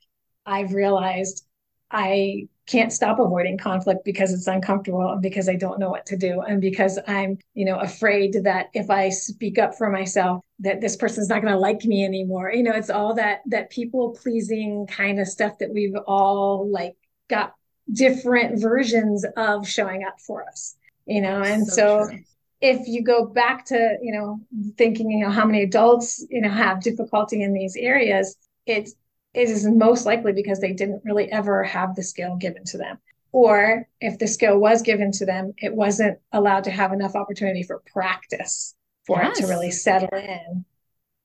I've 0.44 0.72
realized 0.72 1.46
I 1.90 2.48
can't 2.66 2.92
stop 2.92 3.18
avoiding 3.18 3.58
conflict 3.58 4.04
because 4.04 4.32
it's 4.32 4.46
uncomfortable 4.46 5.12
and 5.12 5.22
because 5.22 5.48
I 5.48 5.54
don't 5.54 5.78
know 5.78 5.90
what 5.90 6.06
to 6.06 6.16
do 6.16 6.40
and 6.40 6.60
because 6.60 6.98
I'm, 7.06 7.38
you 7.54 7.64
know, 7.64 7.78
afraid 7.78 8.40
that 8.44 8.70
if 8.74 8.90
I 8.90 9.10
speak 9.10 9.58
up 9.58 9.76
for 9.76 9.90
myself 9.90 10.42
that 10.60 10.80
this 10.80 10.96
person's 10.96 11.28
not 11.28 11.42
going 11.42 11.52
to 11.52 11.58
like 11.58 11.84
me 11.84 12.04
anymore. 12.04 12.52
You 12.52 12.62
know, 12.62 12.72
it's 12.72 12.90
all 12.90 13.14
that 13.14 13.42
that 13.46 13.70
people 13.70 14.16
pleasing 14.20 14.86
kind 14.86 15.20
of 15.20 15.28
stuff 15.28 15.58
that 15.58 15.72
we've 15.72 15.96
all 16.06 16.68
like 16.70 16.96
got 17.28 17.54
different 17.92 18.60
versions 18.60 19.24
of 19.36 19.68
showing 19.68 20.02
up 20.04 20.20
for 20.20 20.44
us 20.48 20.76
you 21.06 21.20
know 21.20 21.40
and 21.40 21.66
so, 21.66 22.08
so 22.10 22.18
if 22.60 22.86
you 22.86 23.02
go 23.02 23.24
back 23.24 23.64
to 23.64 23.96
you 24.02 24.12
know 24.12 24.40
thinking 24.76 25.10
you 25.10 25.24
know 25.24 25.30
how 25.30 25.44
many 25.44 25.62
adults 25.62 26.24
you 26.28 26.40
know 26.40 26.50
have 26.50 26.82
difficulty 26.82 27.42
in 27.42 27.52
these 27.52 27.76
areas 27.76 28.36
it's 28.66 28.94
it 29.36 29.50
is 29.50 29.66
most 29.66 30.06
likely 30.06 30.32
because 30.32 30.60
they 30.60 30.72
didn't 30.72 31.02
really 31.04 31.30
ever 31.30 31.62
have 31.62 31.94
the 31.94 32.02
skill 32.02 32.36
given 32.36 32.64
to 32.64 32.78
them. 32.78 32.98
Or 33.32 33.86
if 34.00 34.18
the 34.18 34.26
skill 34.26 34.58
was 34.58 34.82
given 34.82 35.12
to 35.12 35.26
them 35.26 35.52
it 35.58 35.74
wasn't 35.74 36.18
allowed 36.32 36.64
to 36.64 36.70
have 36.70 36.92
enough 36.92 37.14
opportunity 37.14 37.62
for 37.62 37.82
practice 37.92 38.74
for 39.06 39.18
yes. 39.22 39.38
it 39.38 39.42
to 39.42 39.48
really 39.48 39.70
settle 39.70 40.18
in 40.18 40.64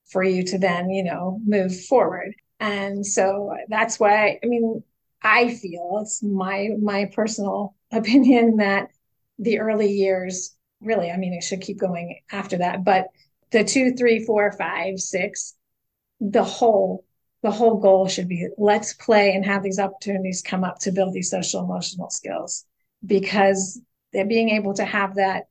for 0.10 0.22
you 0.24 0.44
to 0.44 0.58
then 0.58 0.90
you 0.90 1.04
know 1.04 1.40
move 1.46 1.86
forward. 1.86 2.36
And 2.60 3.06
so 3.06 3.56
that's 3.70 4.00
why 4.00 4.40
i 4.44 4.46
mean 4.46 4.84
I 5.24 5.54
feel 5.54 6.00
it's 6.02 6.24
my 6.24 6.70
my 6.82 7.10
personal 7.14 7.76
opinion 7.92 8.58
that 8.58 8.90
the 9.40 9.60
early 9.60 9.92
years 9.92 10.56
really, 10.82 11.12
I 11.12 11.18
mean, 11.18 11.34
it 11.34 11.44
should 11.44 11.62
keep 11.62 11.80
going 11.80 12.20
after 12.32 12.58
that, 12.58 12.84
but 12.84 13.08
the 13.52 13.64
two, 13.64 13.94
three, 13.94 14.26
four, 14.26 14.52
five, 14.54 15.00
six, 15.00 15.56
the 16.20 16.44
whole 16.44 17.06
the 17.42 17.52
whole 17.52 17.80
goal 17.80 18.08
should 18.08 18.28
be 18.28 18.48
let's 18.58 18.94
play 18.94 19.34
and 19.34 19.46
have 19.46 19.64
these 19.64 19.80
opportunities 19.80 20.44
come 20.46 20.64
up 20.64 20.80
to 20.80 20.92
build 20.92 21.14
these 21.14 21.30
social 21.30 21.64
emotional 21.64 22.10
skills. 22.10 22.66
Because 23.06 23.82
they're 24.14 24.26
being 24.26 24.50
able 24.50 24.74
to 24.76 24.86
have 24.86 25.16
that 25.16 25.44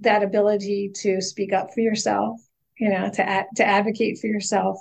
that 0.00 0.22
ability 0.22 0.90
to 0.94 1.20
speak 1.20 1.52
up 1.52 1.74
for 1.74 1.80
yourself 1.80 2.40
you 2.78 2.88
know 2.88 3.10
to 3.10 3.44
to 3.56 3.64
advocate 3.64 4.18
for 4.18 4.26
yourself 4.26 4.78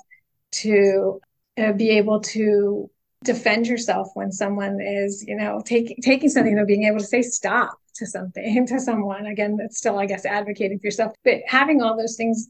to 0.52 1.20
uh, 1.58 1.74
be 1.74 1.90
able 1.90 2.20
to 2.20 2.90
defend 3.24 3.68
yourself 3.68 4.10
when 4.16 4.32
someone 4.32 4.80
is 4.82 5.24
you 5.28 5.36
know 5.36 5.62
taking 5.66 5.98
taking 6.02 6.30
something 6.30 6.56
know 6.56 6.66
being 6.66 6.86
able 6.86 7.00
to 7.00 7.06
say 7.06 7.22
stop 7.22 7.78
to 7.94 8.06
something 8.08 8.66
to 8.68 8.80
someone. 8.80 9.26
Again 9.26 9.58
it's 9.62 9.78
still 9.78 10.00
i 10.00 10.06
guess 10.06 10.26
advocating 10.26 10.80
for 10.80 10.88
yourself. 10.88 11.14
But 11.24 11.42
having 11.46 11.82
all 11.82 11.98
those 11.98 12.16
things 12.16 12.48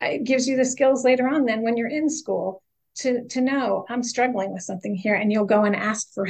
it 0.00 0.24
gives 0.24 0.48
you 0.48 0.56
the 0.56 0.64
skills 0.64 1.04
later 1.04 1.28
on 1.28 1.44
then 1.44 1.62
when 1.62 1.76
you're 1.76 1.88
in 1.88 2.10
school 2.10 2.62
to 2.96 3.26
to 3.28 3.40
know 3.40 3.84
I'm 3.88 4.02
struggling 4.02 4.52
with 4.52 4.62
something 4.62 4.94
here, 4.94 5.14
and 5.14 5.32
you'll 5.32 5.44
go 5.44 5.64
and 5.64 5.74
ask 5.76 6.12
for 6.12 6.26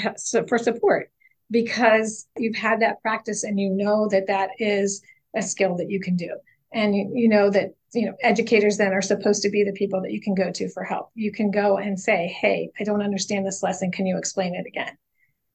for 0.49 0.59
support 0.59 1.11
because 1.50 2.26
you've 2.37 2.57
had 2.57 2.81
that 2.81 3.02
practice 3.02 3.45
and 3.45 3.61
you 3.61 3.71
know 3.71 4.09
that 4.09 4.28
that 4.28 4.50
is 4.59 5.02
a 5.37 5.42
skill 5.42 5.76
that 5.76 5.90
you 5.90 6.00
can 6.00 6.16
do, 6.16 6.31
and 6.73 6.95
you, 6.95 7.11
you 7.14 7.28
know 7.28 7.50
that 7.50 7.75
you 7.92 8.07
know 8.07 8.14
educators 8.23 8.76
then 8.76 8.92
are 8.92 9.02
supposed 9.02 9.42
to 9.42 9.50
be 9.50 9.64
the 9.64 9.73
people 9.73 10.00
that 10.02 10.12
you 10.12 10.21
can 10.21 10.35
go 10.35 10.50
to 10.50 10.69
for 10.69 10.85
help. 10.85 11.11
You 11.14 11.33
can 11.33 11.50
go 11.50 11.78
and 11.78 11.99
say, 11.99 12.28
"Hey, 12.28 12.71
I 12.78 12.85
don't 12.85 13.02
understand 13.02 13.47
this 13.47 13.62
lesson. 13.62 13.92
Can 13.92 14.07
you 14.07 14.19
explain 14.19 14.54
it 14.54 14.66
again?" 14.66 14.97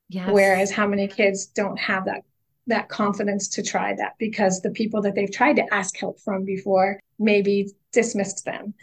Yes. 0.09 0.29
Whereas 0.31 0.71
how 0.71 0.87
many 0.87 1.07
kids 1.07 1.47
don't 1.47 1.79
have 1.79 2.05
that 2.05 2.23
that 2.67 2.89
confidence 2.89 3.47
to 3.47 3.63
try 3.63 3.95
that 3.95 4.13
because 4.19 4.61
the 4.61 4.71
people 4.71 5.01
that 5.01 5.15
they've 5.15 5.31
tried 5.31 5.55
to 5.55 5.73
ask 5.73 5.97
help 5.97 6.19
from 6.19 6.43
before 6.43 6.99
maybe 7.17 7.71
dismissed 7.93 8.43
them 8.43 8.73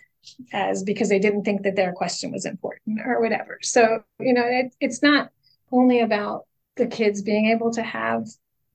as 0.52 0.82
because 0.82 1.08
they 1.08 1.18
didn't 1.18 1.44
think 1.44 1.62
that 1.62 1.76
their 1.76 1.92
question 1.92 2.32
was 2.32 2.46
important 2.46 3.00
or 3.04 3.20
whatever. 3.20 3.58
So, 3.62 4.02
you 4.18 4.34
know, 4.34 4.44
it, 4.44 4.74
it's 4.80 5.02
not 5.02 5.30
only 5.72 6.00
about 6.00 6.44
the 6.76 6.86
kids 6.86 7.22
being 7.22 7.46
able 7.46 7.72
to 7.72 7.82
have 7.82 8.26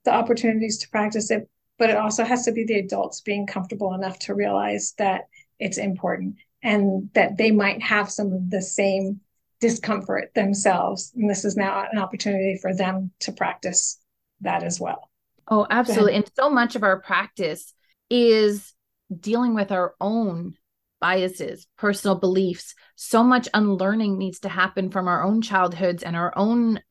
the 0.06 0.14
opportunities 0.14 0.78
to 0.80 0.90
practice 0.90 1.32
it, 1.32 1.50
but 1.78 1.90
it 1.90 1.98
also 1.98 2.24
has 2.24 2.46
to 2.46 2.52
be 2.52 2.66
the 2.66 2.80
adults 2.80 3.22
being 3.22 3.48
comfortable 3.48 3.94
enough 3.94 4.20
to 4.20 4.34
realize 4.34 4.94
that 4.98 5.28
it's 5.60 5.78
important 5.78 6.36
and 6.62 7.10
that 7.14 7.38
they 7.38 7.52
might 7.52 7.82
have 7.82 8.10
some 8.10 8.34
of 8.34 8.50
the 8.50 8.62
same 8.62 9.22
discomfort 9.60 10.32
themselves. 10.36 11.12
And 11.16 11.30
this 11.30 11.46
is 11.46 11.56
now 11.56 11.86
an 11.92 12.00
opportunity 12.00 12.58
for 12.62 12.74
them 12.74 13.12
to 13.22 13.32
practice 13.32 14.00
that 14.42 14.64
as 14.64 14.80
well. 14.80 15.10
Oh, 15.48 15.66
absolutely. 15.70 16.16
And 16.16 16.30
so 16.36 16.50
much 16.50 16.76
of 16.76 16.84
our 16.84 17.02
practice 17.02 17.74
is 18.10 18.74
dealing 19.18 19.54
with 19.54 19.72
our 19.72 19.96
own 20.00 20.56
biases, 21.00 21.68
personal 21.78 22.18
beliefs. 22.18 22.76
So 22.96 23.24
much 23.24 23.48
unlearning 23.54 24.18
needs 24.18 24.40
to 24.42 24.50
happen 24.50 24.90
from 24.90 25.08
our 25.08 25.24
own 25.24 25.42
childhoods 25.42 26.04
and 26.04 26.16
our 26.16 26.34
own 26.38 26.82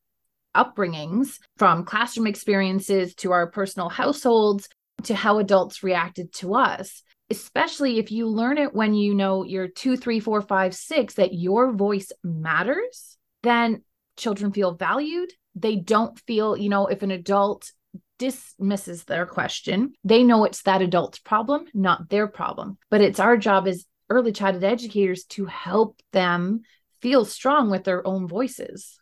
upbringings, 0.56 1.38
from 1.56 1.84
classroom 1.84 2.26
experiences 2.26 3.14
to 3.16 3.32
our 3.32 3.50
personal 3.50 3.88
households 3.88 4.68
to 5.04 5.14
how 5.14 5.38
adults 5.38 5.82
reacted 5.82 6.32
to 6.34 6.54
us. 6.54 7.02
Especially 7.30 7.98
if 7.98 8.10
you 8.10 8.26
learn 8.26 8.56
it 8.56 8.74
when 8.74 8.94
you 8.94 9.14
know 9.14 9.44
you're 9.44 9.68
two, 9.68 9.96
three, 9.96 10.18
four, 10.18 10.40
five, 10.40 10.74
six, 10.74 11.14
that 11.14 11.34
your 11.34 11.72
voice 11.72 12.10
matters, 12.24 13.18
then 13.42 13.82
children 14.16 14.52
feel 14.52 14.74
valued. 14.74 15.30
They 15.54 15.76
don't 15.76 16.18
feel, 16.20 16.56
you 16.56 16.70
know, 16.70 16.86
if 16.86 17.02
an 17.02 17.10
adult 17.10 17.70
dismisses 18.18 19.04
their 19.04 19.26
question, 19.26 19.92
they 20.04 20.24
know 20.24 20.44
it's 20.44 20.62
that 20.62 20.82
adult's 20.82 21.18
problem, 21.18 21.66
not 21.74 22.08
their 22.08 22.26
problem. 22.26 22.78
But 22.90 23.00
it's 23.00 23.20
our 23.20 23.36
job 23.36 23.68
as 23.68 23.84
early 24.10 24.32
childhood 24.32 24.64
educators 24.64 25.24
to 25.24 25.46
help 25.46 26.00
them 26.12 26.62
feel 27.00 27.24
strong 27.24 27.70
with 27.70 27.84
their 27.84 28.06
own 28.06 28.26
voices. 28.26 28.98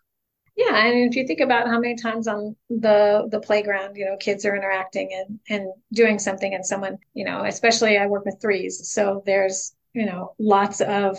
Yeah 0.56 0.86
and 0.86 1.10
if 1.10 1.16
you 1.16 1.26
think 1.26 1.40
about 1.40 1.68
how 1.68 1.78
many 1.78 1.96
times 1.96 2.26
on 2.26 2.56
the 2.70 3.28
the 3.30 3.40
playground 3.40 3.94
you 3.96 4.06
know 4.06 4.16
kids 4.16 4.46
are 4.46 4.56
interacting 4.56 5.10
and 5.12 5.38
and 5.50 5.70
doing 5.92 6.18
something 6.18 6.54
and 6.54 6.64
someone 6.64 6.96
you 7.12 7.26
know 7.26 7.44
especially 7.44 7.98
i 7.98 8.06
work 8.06 8.24
with 8.24 8.40
threes 8.40 8.90
so 8.90 9.22
there's 9.26 9.74
you 9.92 10.06
know 10.06 10.32
lots 10.38 10.80
of 10.80 11.18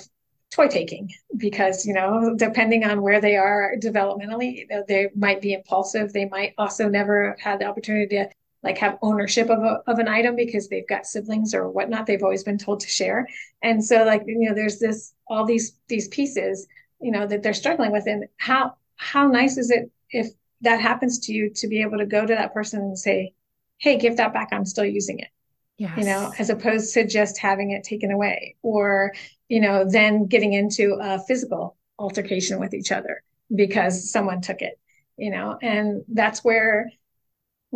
toy 0.49 0.67
taking 0.67 1.09
because 1.35 1.85
you 1.85 1.93
know 1.93 2.33
depending 2.37 2.83
on 2.83 3.01
where 3.01 3.19
they 3.19 3.35
are 3.35 3.73
developmentally 3.81 4.65
they 4.87 5.09
might 5.15 5.41
be 5.41 5.53
impulsive. 5.53 6.13
They 6.13 6.25
might 6.25 6.53
also 6.57 6.87
never 6.87 7.29
have 7.29 7.39
had 7.39 7.59
the 7.59 7.65
opportunity 7.65 8.07
to 8.15 8.29
like 8.63 8.77
have 8.79 8.97
ownership 9.01 9.49
of, 9.49 9.59
a, 9.59 9.81
of 9.87 9.99
an 9.99 10.07
item 10.07 10.35
because 10.35 10.67
they've 10.67 10.87
got 10.87 11.05
siblings 11.05 11.53
or 11.53 11.69
whatnot 11.69 12.05
they've 12.05 12.23
always 12.23 12.43
been 12.43 12.57
told 12.57 12.79
to 12.81 12.87
share. 12.87 13.27
And 13.61 13.83
so 13.83 14.03
like 14.03 14.23
you 14.25 14.39
know 14.39 14.55
there's 14.55 14.79
this 14.79 15.13
all 15.27 15.45
these 15.45 15.77
these 15.87 16.07
pieces 16.07 16.67
you 16.99 17.11
know 17.11 17.27
that 17.27 17.43
they're 17.43 17.53
struggling 17.53 17.91
with. 17.91 18.07
And 18.07 18.25
how 18.37 18.75
how 18.95 19.27
nice 19.27 19.57
is 19.57 19.71
it 19.71 19.91
if 20.09 20.27
that 20.61 20.81
happens 20.81 21.19
to 21.19 21.33
you 21.33 21.51
to 21.55 21.67
be 21.67 21.81
able 21.81 21.99
to 21.99 22.05
go 22.05 22.25
to 22.25 22.33
that 22.33 22.53
person 22.53 22.81
and 22.81 22.99
say 22.99 23.33
hey 23.77 23.97
give 23.97 24.17
that 24.17 24.33
back. 24.33 24.49
I'm 24.51 24.65
still 24.65 24.85
using 24.85 25.19
it. 25.19 25.29
Yes. 25.77 25.95
you 25.95 26.05
know 26.05 26.33
as 26.39 26.49
opposed 26.49 26.91
to 26.95 27.05
just 27.05 27.37
having 27.37 27.69
it 27.69 27.83
taken 27.83 28.09
away 28.09 28.55
or 28.63 29.13
you 29.47 29.61
know 29.61 29.87
then 29.87 30.25
getting 30.25 30.53
into 30.53 30.97
a 30.99 31.19
physical 31.19 31.77
altercation 31.99 32.59
with 32.59 32.73
each 32.73 32.91
other 32.91 33.21
because 33.53 34.11
someone 34.11 34.41
took 34.41 34.63
it 34.63 34.79
you 35.17 35.31
know? 35.31 35.57
And 35.61 36.03
that's 36.07 36.43
where 36.43 36.91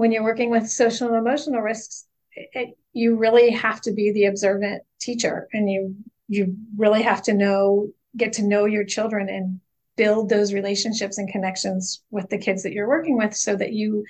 when 0.01 0.11
you're 0.11 0.23
working 0.23 0.49
with 0.49 0.67
social 0.67 1.09
and 1.09 1.15
emotional 1.15 1.61
risks, 1.61 2.07
it, 2.35 2.75
you 2.91 3.15
really 3.15 3.51
have 3.51 3.79
to 3.81 3.91
be 3.93 4.11
the 4.11 4.25
observant 4.25 4.81
teacher 4.99 5.47
and 5.53 5.69
you 5.69 5.95
you 6.27 6.55
really 6.75 7.03
have 7.03 7.21
to 7.21 7.33
know 7.35 7.87
get 8.17 8.33
to 8.33 8.41
know 8.41 8.65
your 8.65 8.83
children 8.83 9.29
and 9.29 9.59
build 9.97 10.27
those 10.27 10.53
relationships 10.53 11.19
and 11.19 11.29
connections 11.29 12.01
with 12.09 12.27
the 12.29 12.39
kids 12.39 12.63
that 12.63 12.73
you're 12.73 12.87
working 12.87 13.15
with 13.15 13.35
so 13.35 13.55
that 13.55 13.73
you 13.73 14.03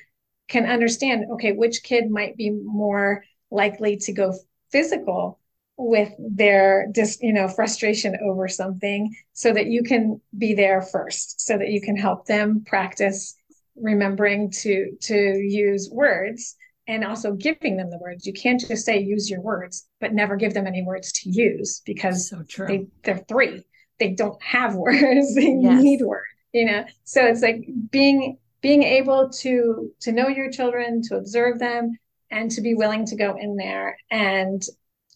can 0.48 0.66
understand 0.66 1.26
okay 1.30 1.52
which 1.52 1.84
kid 1.84 2.10
might 2.10 2.38
be 2.38 2.52
more 2.52 3.26
likely 3.50 3.98
to 3.98 4.14
go 4.14 4.34
physical 4.72 5.40
with 5.76 6.14
their 6.20 6.88
just 6.96 7.22
you 7.22 7.34
know 7.34 7.50
frustration 7.50 8.16
over 8.24 8.48
something 8.48 9.14
so 9.34 9.52
that 9.52 9.66
you 9.66 9.84
can 9.84 10.22
be 10.38 10.54
there 10.54 10.82
first 10.82 11.42
so 11.42 11.58
that 11.58 11.68
you 11.68 11.82
can 11.82 11.98
help 11.98 12.28
them 12.28 12.64
practice 12.66 13.36
remembering 13.82 14.52
to 14.62 14.96
to 15.02 15.16
use 15.16 15.90
words 15.92 16.56
and 16.88 17.06
also 17.06 17.34
giving 17.34 17.78
them 17.78 17.90
the 17.90 17.98
words. 18.00 18.26
You 18.26 18.34
can't 18.34 18.60
just 18.60 18.86
say 18.86 19.00
use 19.00 19.30
your 19.30 19.42
words, 19.42 19.88
but 20.00 20.14
never 20.14 20.36
give 20.36 20.54
them 20.54 20.68
any 20.68 20.84
words 20.84 21.12
to 21.14 21.30
use 21.30 21.82
because 21.86 22.30
so. 22.30 22.44
They, 22.66 22.88
they're 23.04 23.24
three. 23.30 23.64
They 24.00 24.10
don't 24.10 24.42
have 24.44 24.76
words. 24.76 25.36
they 25.36 25.58
yes. 25.60 25.82
need 25.82 26.02
words. 26.02 26.26
You 26.54 26.66
know, 26.66 26.86
so 27.06 27.26
it's 27.26 27.42
like 27.42 27.66
being 27.92 28.38
being 28.62 28.84
able 28.84 29.30
to 29.30 29.92
to 30.02 30.12
know 30.12 30.28
your 30.28 30.52
children, 30.52 31.02
to 31.04 31.16
observe 31.16 31.60
them, 31.60 31.98
and 32.30 32.52
to 32.52 32.62
be 32.62 32.74
willing 32.74 33.06
to 33.06 33.16
go 33.16 33.38
in 33.38 33.56
there 33.56 33.98
and 34.10 34.62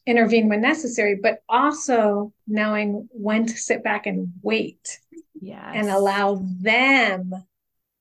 intervene 0.05 0.48
when 0.48 0.62
necessary, 0.62 1.19
but 1.22 1.39
also 1.50 2.31
knowing 2.48 3.10
when 3.12 3.45
to 3.48 3.57
sit 3.57 3.84
back 3.84 4.05
and 4.05 4.31
wait. 4.41 5.00
Yes. 5.41 5.72
And 5.74 5.89
allow 5.89 6.41
them 6.62 7.34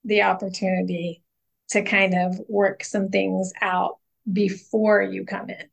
the 0.05 0.23
opportunity 0.23 1.23
to 1.71 1.83
kind 1.83 2.15
of 2.15 2.41
work 2.49 2.85
some 2.85 3.09
things 3.09 3.53
out 3.61 3.99
before 4.31 5.03
you 5.03 5.25
come 5.25 5.51
in. 5.51 5.69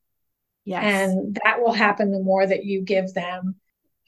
Yes. 0.64 0.84
And 0.84 1.38
that 1.44 1.62
will 1.62 1.74
happen 1.74 2.12
the 2.12 2.20
more 2.20 2.46
that 2.46 2.66
you 2.66 2.82
give 2.82 3.14
them 3.14 3.56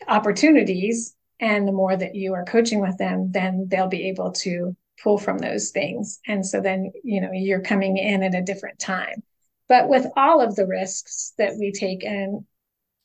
opportunities 0.07 1.15
and 1.39 1.67
the 1.67 1.71
more 1.71 1.95
that 1.95 2.15
you 2.15 2.33
are 2.33 2.45
coaching 2.45 2.79
with 2.79 2.97
them, 2.97 3.31
then 3.31 3.67
they'll 3.69 3.87
be 3.87 4.09
able 4.09 4.31
to 4.31 4.75
pull 5.01 5.17
from 5.17 5.37
those 5.39 5.71
things. 5.71 6.19
And 6.27 6.45
so 6.45 6.61
then, 6.61 6.91
you 7.03 7.19
know, 7.21 7.31
you're 7.33 7.61
coming 7.61 7.97
in 7.97 8.23
at 8.23 8.35
a 8.35 8.41
different 8.41 8.79
time. 8.79 9.23
But 9.67 9.89
with 9.89 10.05
all 10.15 10.41
of 10.41 10.55
the 10.55 10.67
risks 10.67 11.33
that 11.37 11.55
we 11.57 11.71
take 11.71 12.03
in 12.03 12.45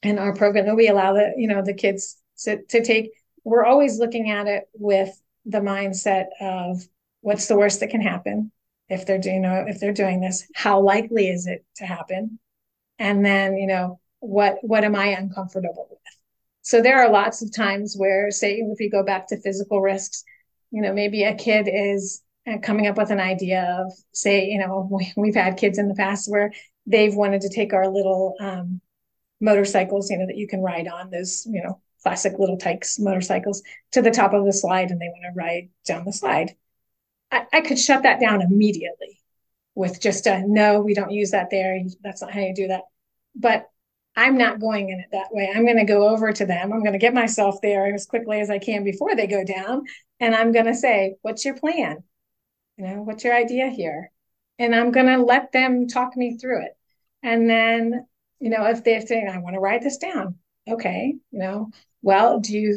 in 0.03 0.19
our 0.19 0.35
program 0.35 0.67
that 0.67 0.77
we 0.77 0.89
allow 0.89 1.15
the, 1.15 1.33
you 1.37 1.49
know, 1.49 1.63
the 1.63 1.75
kids 1.75 2.17
to, 2.45 2.63
to 2.67 2.85
take, 2.85 3.11
we're 3.45 3.65
always 3.65 3.99
looking 3.99 4.31
at 4.31 4.47
it 4.47 4.69
with 4.75 5.11
the 5.47 5.61
mindset 5.61 6.27
of 6.41 6.87
what's 7.21 7.47
the 7.47 7.57
worst 7.57 7.81
that 7.81 7.91
can 7.91 8.01
happen 8.01 8.53
if 8.89 9.07
they're 9.07 9.19
doing 9.19 9.45
if 9.45 9.81
they're 9.81 9.93
doing 9.93 10.21
this? 10.21 10.47
How 10.55 10.81
likely 10.81 11.29
is 11.29 11.47
it 11.47 11.65
to 11.77 11.87
happen? 11.87 12.39
And 12.99 13.25
then 13.25 13.57
you 13.57 13.67
know 13.67 14.01
what 14.21 14.59
what 14.63 14.85
am 14.85 14.97
i 14.97 15.09
uncomfortable 15.09 15.87
with? 15.91 15.99
So 16.63 16.83
there 16.83 17.03
are 17.03 17.11
lots 17.11 17.43
of 17.43 17.55
times 17.55 17.95
where 17.97 18.31
say 18.31 18.57
if 18.57 18.79
we 18.79 18.91
go 18.91 19.03
back 19.03 19.29
to 19.29 19.41
physical 19.41 19.81
risks 19.81 20.25
you 20.71 20.83
know 20.83 20.93
maybe 20.93 21.25
a 21.25 21.35
kid 21.35 21.69
is 21.73 22.23
uh, 22.47 22.59
coming 22.59 22.87
up 22.87 22.97
with 22.97 23.11
an 23.11 23.21
idea 23.21 23.79
of 23.81 23.93
say 24.13 24.47
you 24.47 24.59
know 24.59 24.89
we've 25.17 25.35
had 25.35 25.57
kids 25.57 25.79
in 25.79 25.89
the 25.89 25.95
past 25.95 26.31
where 26.31 26.53
they've 26.87 27.15
wanted 27.15 27.43
to 27.43 27.49
take 27.49 27.73
our 27.73 27.89
little 27.89 28.35
um, 28.41 28.81
motorcycles 29.41 30.11
you 30.11 30.19
know 30.19 30.27
that 30.27 30.37
you 30.37 30.49
can 30.49 30.63
ride 30.63 30.89
on 30.89 31.11
those 31.11 31.47
you 31.47 31.63
know 31.63 31.81
classic 32.03 32.39
Little 32.39 32.57
Tikes 32.57 32.99
motorcycles 33.01 33.63
to 33.93 34.01
the 34.01 34.11
top 34.11 34.33
of 34.33 34.45
the 34.45 34.53
slide 34.53 34.91
and 34.91 35.01
they 35.01 35.09
want 35.09 35.25
to 35.25 35.37
ride 35.37 35.69
down 35.85 36.05
the 36.05 36.13
slide 36.13 36.55
I, 37.30 37.47
I 37.52 37.61
could 37.61 37.78
shut 37.78 38.02
that 38.02 38.20
down 38.20 38.42
immediately 38.42 39.20
with 39.75 40.00
just 40.00 40.26
a 40.26 40.42
no, 40.47 40.80
we 40.80 40.94
don't 40.94 41.11
use 41.11 41.30
that 41.30 41.50
there. 41.50 41.78
That's 42.02 42.23
not 42.23 42.32
how 42.32 42.40
you 42.40 42.54
do 42.54 42.68
that. 42.68 42.82
But 43.35 43.68
I'm 44.16 44.37
not 44.37 44.58
going 44.58 44.90
in 44.90 44.99
it 44.99 45.11
that 45.12 45.32
way. 45.32 45.49
I'm 45.54 45.64
going 45.64 45.78
to 45.78 45.85
go 45.85 46.08
over 46.08 46.32
to 46.32 46.44
them. 46.44 46.73
I'm 46.73 46.80
going 46.80 46.94
to 46.94 46.99
get 46.99 47.14
myself 47.14 47.61
there 47.62 47.94
as 47.94 48.06
quickly 48.06 48.40
as 48.40 48.50
I 48.50 48.58
can 48.58 48.82
before 48.82 49.14
they 49.14 49.28
go 49.28 49.44
down. 49.44 49.85
And 50.18 50.35
I'm 50.35 50.50
going 50.50 50.66
to 50.66 50.75
say, 50.75 51.14
What's 51.23 51.44
your 51.44 51.54
plan? 51.54 52.02
You 52.76 52.87
know, 52.87 53.02
what's 53.02 53.23
your 53.23 53.37
idea 53.37 53.68
here? 53.68 54.11
And 54.58 54.75
I'm 54.75 54.90
going 54.90 55.06
to 55.06 55.23
let 55.23 55.52
them 55.52 55.87
talk 55.87 56.16
me 56.16 56.37
through 56.37 56.64
it. 56.64 56.76
And 57.23 57.49
then, 57.49 58.06
you 58.40 58.50
know, 58.50 58.66
if 58.66 58.82
they're 58.82 59.06
saying, 59.06 59.28
I 59.28 59.38
want 59.38 59.54
to 59.54 59.61
write 59.61 59.82
this 59.82 59.99
down, 59.99 60.37
okay, 60.68 61.14
you 61.30 61.38
know, 61.38 61.70
well, 62.02 62.40
do 62.40 62.56
you, 62.56 62.76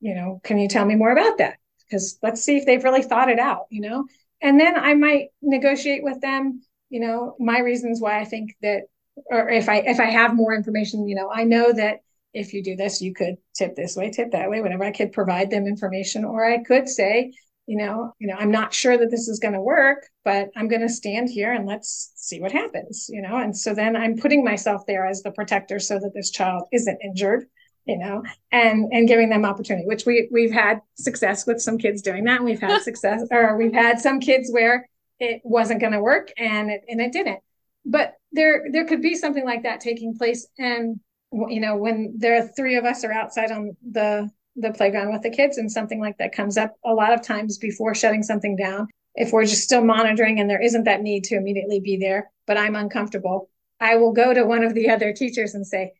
you 0.00 0.14
know, 0.14 0.40
can 0.44 0.58
you 0.58 0.68
tell 0.68 0.84
me 0.84 0.94
more 0.94 1.12
about 1.12 1.38
that? 1.38 1.58
Because 1.94 2.18
let's 2.24 2.42
see 2.42 2.56
if 2.56 2.66
they've 2.66 2.82
really 2.82 3.02
thought 3.02 3.28
it 3.28 3.38
out, 3.38 3.66
you 3.70 3.80
know? 3.80 4.06
And 4.42 4.58
then 4.58 4.76
I 4.76 4.94
might 4.94 5.28
negotiate 5.40 6.02
with 6.02 6.20
them, 6.20 6.60
you 6.90 6.98
know, 6.98 7.36
my 7.38 7.60
reasons 7.60 8.00
why 8.00 8.18
I 8.18 8.24
think 8.24 8.56
that, 8.62 8.82
or 9.26 9.48
if 9.48 9.68
I 9.68 9.76
if 9.76 10.00
I 10.00 10.06
have 10.06 10.34
more 10.34 10.52
information, 10.52 11.06
you 11.06 11.14
know, 11.14 11.30
I 11.32 11.44
know 11.44 11.72
that 11.72 12.00
if 12.32 12.52
you 12.52 12.64
do 12.64 12.74
this, 12.74 13.00
you 13.00 13.14
could 13.14 13.36
tip 13.54 13.76
this 13.76 13.94
way, 13.94 14.10
tip 14.10 14.32
that 14.32 14.50
way, 14.50 14.60
whatever. 14.60 14.82
I 14.82 14.90
could 14.90 15.12
provide 15.12 15.52
them 15.52 15.68
information, 15.68 16.24
or 16.24 16.44
I 16.44 16.64
could 16.64 16.88
say, 16.88 17.32
you 17.66 17.76
know, 17.76 18.12
you 18.18 18.26
know, 18.26 18.34
I'm 18.36 18.50
not 18.50 18.74
sure 18.74 18.98
that 18.98 19.12
this 19.12 19.28
is 19.28 19.38
going 19.38 19.54
to 19.54 19.60
work, 19.60 20.08
but 20.24 20.48
I'm 20.56 20.66
going 20.66 20.82
to 20.82 20.88
stand 20.88 21.30
here 21.30 21.52
and 21.52 21.64
let's 21.64 22.10
see 22.16 22.40
what 22.40 22.50
happens, 22.50 23.06
you 23.08 23.22
know. 23.22 23.36
And 23.36 23.56
so 23.56 23.72
then 23.72 23.94
I'm 23.94 24.18
putting 24.18 24.42
myself 24.42 24.82
there 24.84 25.06
as 25.06 25.22
the 25.22 25.30
protector 25.30 25.78
so 25.78 26.00
that 26.00 26.12
this 26.12 26.32
child 26.32 26.64
isn't 26.72 26.98
injured 27.04 27.44
you 27.86 27.98
know, 27.98 28.22
and 28.50 28.92
and 28.92 29.08
giving 29.08 29.28
them 29.28 29.44
opportunity, 29.44 29.86
which 29.86 30.06
we 30.06 30.28
we've 30.30 30.52
had 30.52 30.80
success 30.94 31.46
with 31.46 31.60
some 31.60 31.78
kids 31.78 32.02
doing 32.02 32.24
that. 32.24 32.36
And 32.36 32.44
we've 32.44 32.60
had 32.60 32.82
success, 32.82 33.22
or 33.30 33.56
we've 33.56 33.74
had 33.74 34.00
some 34.00 34.20
kids 34.20 34.50
where 34.50 34.88
it 35.20 35.40
wasn't 35.44 35.80
going 35.80 35.92
to 35.92 36.00
work 36.00 36.32
and 36.36 36.70
it 36.70 36.84
and 36.88 37.00
it 37.00 37.12
didn't. 37.12 37.40
But 37.84 38.14
there 38.32 38.64
there 38.72 38.86
could 38.86 39.02
be 39.02 39.14
something 39.14 39.44
like 39.44 39.62
that 39.64 39.80
taking 39.80 40.16
place, 40.16 40.46
and 40.58 41.00
you 41.32 41.60
know, 41.60 41.76
when 41.76 42.14
there 42.16 42.36
are 42.38 42.48
three 42.48 42.76
of 42.76 42.84
us 42.84 43.04
are 43.04 43.12
outside 43.12 43.50
on 43.50 43.76
the 43.90 44.30
the 44.56 44.72
playground 44.72 45.12
with 45.12 45.22
the 45.22 45.30
kids, 45.30 45.58
and 45.58 45.70
something 45.70 46.00
like 46.00 46.16
that 46.18 46.34
comes 46.34 46.56
up 46.56 46.74
a 46.84 46.94
lot 46.94 47.12
of 47.12 47.22
times 47.22 47.58
before 47.58 47.94
shutting 47.94 48.22
something 48.22 48.56
down. 48.56 48.88
If 49.14 49.32
we're 49.32 49.44
just 49.44 49.62
still 49.62 49.84
monitoring 49.84 50.40
and 50.40 50.50
there 50.50 50.62
isn't 50.62 50.84
that 50.84 51.02
need 51.02 51.24
to 51.24 51.36
immediately 51.36 51.80
be 51.80 51.96
there, 51.96 52.30
but 52.46 52.56
I'm 52.56 52.74
uncomfortable, 52.74 53.48
I 53.78 53.96
will 53.96 54.12
go 54.12 54.34
to 54.34 54.44
one 54.44 54.64
of 54.64 54.74
the 54.74 54.90
other 54.90 55.12
teachers 55.12 55.54
and 55.54 55.66
say, 55.66 55.92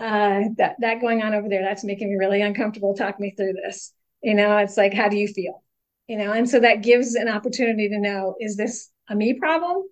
uh, 0.00 0.42
that 0.56 0.76
that 0.80 1.00
going 1.00 1.22
on 1.22 1.34
over 1.34 1.48
there 1.48 1.62
that's 1.62 1.84
making 1.84 2.08
me 2.08 2.16
really 2.16 2.42
uncomfortable. 2.42 2.94
Talk 2.94 3.20
me 3.20 3.32
through 3.36 3.54
this. 3.54 3.92
You 4.22 4.34
know 4.34 4.56
it's 4.58 4.76
like 4.76 4.92
how 4.92 5.08
do 5.08 5.16
you 5.16 5.28
feel? 5.28 5.62
You 6.08 6.18
know 6.18 6.32
and 6.32 6.48
so 6.48 6.60
that 6.60 6.82
gives 6.82 7.14
an 7.14 7.28
opportunity 7.28 7.88
to 7.88 7.98
know 7.98 8.34
is 8.40 8.56
this 8.56 8.90
a 9.08 9.14
me 9.14 9.34
problem? 9.34 9.84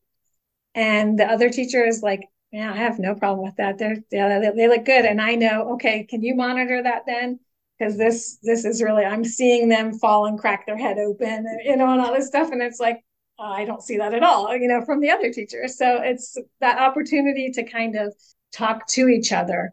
And 0.74 1.18
the 1.18 1.26
other 1.26 1.50
teacher 1.50 1.84
is 1.84 2.02
like 2.02 2.22
yeah 2.50 2.72
i 2.72 2.76
have 2.76 2.98
no 2.98 3.14
problem 3.14 3.44
with 3.44 3.56
that. 3.56 3.78
They're 3.78 3.98
yeah 4.10 4.40
they, 4.40 4.50
they 4.50 4.68
look 4.68 4.84
good. 4.84 5.04
And 5.04 5.20
i 5.20 5.34
know 5.36 5.74
okay 5.74 6.04
can 6.04 6.22
you 6.22 6.34
monitor 6.34 6.82
that 6.82 7.02
then? 7.06 7.38
Because 7.78 7.96
this 7.96 8.38
this 8.42 8.64
is 8.64 8.82
really 8.82 9.04
i'm 9.04 9.24
seeing 9.24 9.68
them 9.68 9.98
fall 9.98 10.26
and 10.26 10.38
crack 10.38 10.66
their 10.66 10.78
head 10.78 10.98
open 10.98 11.28
and 11.28 11.60
you 11.64 11.76
know 11.76 11.92
and 11.92 12.00
all 12.00 12.12
this 12.12 12.26
stuff. 12.26 12.50
And 12.50 12.60
it's 12.62 12.80
like 12.80 13.04
oh, 13.38 13.52
i 13.52 13.64
don't 13.64 13.82
see 13.82 13.98
that 13.98 14.14
at 14.14 14.24
all 14.24 14.54
you 14.56 14.66
know 14.66 14.84
from 14.84 15.00
the 15.00 15.10
other 15.10 15.32
teacher. 15.32 15.68
So 15.68 16.00
it's 16.02 16.36
that 16.60 16.78
opportunity 16.78 17.52
to 17.52 17.62
kind 17.62 17.94
of 17.94 18.12
talk 18.52 18.86
to 18.88 19.08
each 19.08 19.32
other 19.32 19.72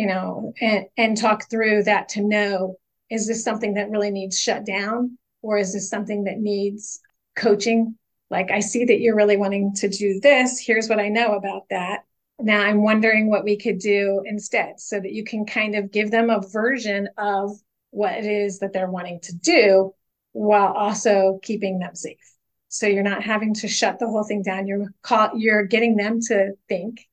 you 0.00 0.06
know, 0.06 0.54
and, 0.62 0.86
and 0.96 1.14
talk 1.14 1.50
through 1.50 1.82
that 1.82 2.08
to 2.08 2.22
know 2.22 2.74
is 3.10 3.28
this 3.28 3.44
something 3.44 3.74
that 3.74 3.90
really 3.90 4.10
needs 4.10 4.40
shut 4.40 4.64
down 4.64 5.18
or 5.42 5.58
is 5.58 5.74
this 5.74 5.90
something 5.90 6.24
that 6.24 6.38
needs 6.38 7.00
coaching? 7.36 7.98
Like, 8.30 8.50
I 8.50 8.60
see 8.60 8.86
that 8.86 9.00
you're 9.00 9.14
really 9.14 9.36
wanting 9.36 9.74
to 9.74 9.90
do 9.90 10.18
this. 10.22 10.58
Here's 10.58 10.88
what 10.88 11.00
I 11.00 11.08
know 11.08 11.34
about 11.34 11.64
that. 11.68 12.04
Now 12.38 12.62
I'm 12.62 12.82
wondering 12.82 13.28
what 13.28 13.44
we 13.44 13.58
could 13.58 13.78
do 13.78 14.22
instead 14.24 14.80
so 14.80 14.98
that 14.98 15.12
you 15.12 15.22
can 15.22 15.44
kind 15.44 15.74
of 15.74 15.92
give 15.92 16.10
them 16.10 16.30
a 16.30 16.40
version 16.48 17.10
of 17.18 17.50
what 17.90 18.14
it 18.14 18.24
is 18.24 18.60
that 18.60 18.72
they're 18.72 18.90
wanting 18.90 19.20
to 19.24 19.34
do 19.34 19.92
while 20.32 20.72
also 20.72 21.40
keeping 21.42 21.78
them 21.78 21.94
safe. 21.94 22.16
So 22.68 22.86
you're 22.86 23.02
not 23.02 23.22
having 23.22 23.52
to 23.52 23.68
shut 23.68 23.98
the 23.98 24.08
whole 24.08 24.24
thing 24.24 24.40
down. 24.40 24.66
You're 24.66 24.94
call, 25.02 25.32
you're 25.36 25.64
getting 25.64 25.96
them 25.96 26.22
to 26.28 26.52
think, 26.70 27.06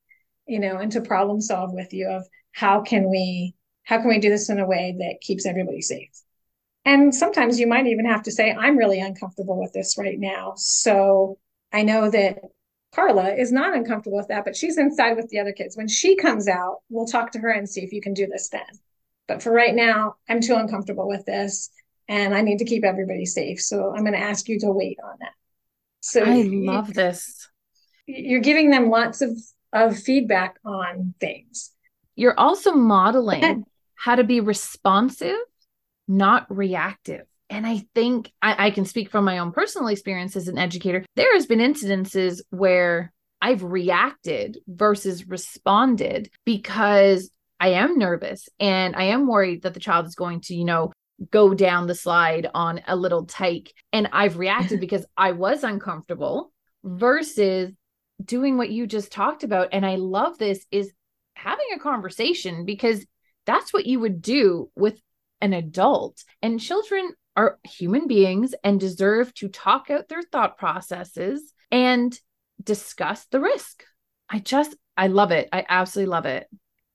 you 0.45 0.61
know, 0.61 0.77
and 0.77 0.89
to 0.93 1.01
problem 1.01 1.41
solve 1.41 1.73
with 1.73 1.91
you 1.91 2.07
of 2.07 2.23
how 2.57 2.81
can 2.81 3.07
we 3.07 3.53
how 3.83 3.99
can 3.99 4.09
we 4.09 4.17
do 4.17 4.31
this 4.31 4.49
in 4.49 4.59
a 4.59 4.65
way 4.65 4.95
that 4.97 5.21
keeps 5.21 5.45
everybody 5.45 5.79
safe? 5.79 6.09
And 6.85 7.13
sometimes 7.13 7.59
you 7.59 7.67
might 7.67 7.85
even 7.85 8.05
have 8.05 8.23
to 8.23 8.31
say 8.31 8.51
i'm 8.51 8.77
really 8.77 8.99
uncomfortable 8.99 9.59
with 9.59 9.73
this 9.73 9.95
right 9.97 10.19
now. 10.19 10.53
So 10.55 11.37
i 11.71 11.83
know 11.83 12.09
that 12.09 12.39
carla 12.95 13.35
is 13.35 13.51
not 13.51 13.75
uncomfortable 13.75 14.17
with 14.17 14.29
that 14.29 14.43
but 14.43 14.55
she's 14.55 14.79
inside 14.79 15.17
with 15.17 15.29
the 15.29 15.39
other 15.39 15.51
kids. 15.51 15.77
When 15.77 15.87
she 15.87 16.15
comes 16.15 16.47
out 16.47 16.77
we'll 16.89 17.05
talk 17.05 17.31
to 17.33 17.39
her 17.39 17.49
and 17.49 17.69
see 17.69 17.81
if 17.81 17.93
you 17.93 18.01
can 18.01 18.15
do 18.15 18.25
this 18.25 18.49
then. 18.49 18.73
But 19.27 19.43
for 19.43 19.51
right 19.51 19.75
now 19.75 20.15
i'm 20.27 20.41
too 20.41 20.55
uncomfortable 20.55 21.07
with 21.07 21.25
this 21.25 21.69
and 22.07 22.33
i 22.33 22.41
need 22.41 22.57
to 22.57 22.65
keep 22.65 22.83
everybody 22.83 23.27
safe. 23.27 23.61
So 23.61 23.93
i'm 23.95 24.03
going 24.03 24.19
to 24.19 24.29
ask 24.31 24.49
you 24.49 24.59
to 24.61 24.71
wait 24.71 24.97
on 25.03 25.17
that. 25.19 25.33
So 25.99 26.23
i 26.23 26.41
love 26.41 26.91
this. 26.95 27.49
You're 28.07 28.41
giving 28.41 28.71
them 28.71 28.89
lots 28.89 29.21
of 29.21 29.37
of 29.73 29.99
feedback 29.99 30.55
on 30.65 31.13
things 31.19 31.73
you're 32.17 32.37
also 32.37 32.73
modeling 32.73 33.63
how 33.95 34.15
to 34.15 34.25
be 34.25 34.41
responsive, 34.41 35.37
not 36.07 36.45
reactive. 36.53 37.25
And 37.49 37.65
I 37.65 37.85
think 37.95 38.31
I, 38.41 38.67
I, 38.67 38.71
can 38.71 38.83
speak 38.83 39.09
from 39.09 39.23
my 39.23 39.37
own 39.37 39.53
personal 39.53 39.87
experience 39.87 40.35
as 40.35 40.49
an 40.49 40.57
educator. 40.57 41.05
There 41.15 41.33
has 41.33 41.45
been 41.45 41.59
incidences 41.59 42.41
where 42.49 43.13
I've 43.41 43.63
reacted 43.63 44.57
versus 44.67 45.27
responded 45.27 46.29
because 46.43 47.31
I 47.59 47.69
am 47.69 47.97
nervous 47.97 48.49
and 48.59 48.95
I 48.95 49.03
am 49.03 49.27
worried 49.27 49.61
that 49.61 49.73
the 49.73 49.79
child 49.79 50.07
is 50.07 50.15
going 50.15 50.41
to, 50.41 50.55
you 50.55 50.65
know, 50.65 50.91
go 51.31 51.53
down 51.53 51.87
the 51.87 51.95
slide 51.95 52.49
on 52.53 52.81
a 52.87 52.95
little 52.95 53.25
tyke. 53.25 53.73
And 53.93 54.09
I've 54.11 54.37
reacted 54.37 54.79
because 54.81 55.05
I 55.15 55.31
was 55.31 55.63
uncomfortable 55.63 56.51
versus 56.83 57.71
doing 58.23 58.57
what 58.57 58.71
you 58.71 58.87
just 58.87 59.11
talked 59.11 59.43
about. 59.43 59.69
And 59.71 59.85
I 59.85 59.95
love 59.95 60.37
this 60.37 60.65
is 60.71 60.91
having 61.37 61.67
a 61.75 61.79
conversation 61.79 62.65
because 62.65 63.05
that's 63.45 63.71
what 63.73 63.85
you 63.85 63.99
would 63.99 64.21
do 64.21 64.69
with 64.75 64.99
an 65.41 65.53
adult. 65.53 66.23
And 66.41 66.59
children 66.59 67.11
are 67.35 67.59
human 67.63 68.07
beings 68.07 68.55
and 68.63 68.79
deserve 68.79 69.33
to 69.35 69.47
talk 69.47 69.89
out 69.89 70.07
their 70.07 70.23
thought 70.23 70.57
processes 70.57 71.53
and 71.71 72.17
discuss 72.63 73.25
the 73.25 73.39
risk. 73.39 73.83
I 74.29 74.39
just, 74.39 74.75
I 74.97 75.07
love 75.07 75.31
it. 75.31 75.47
I 75.53 75.65
absolutely 75.69 76.09
love 76.09 76.25
it. 76.25 76.47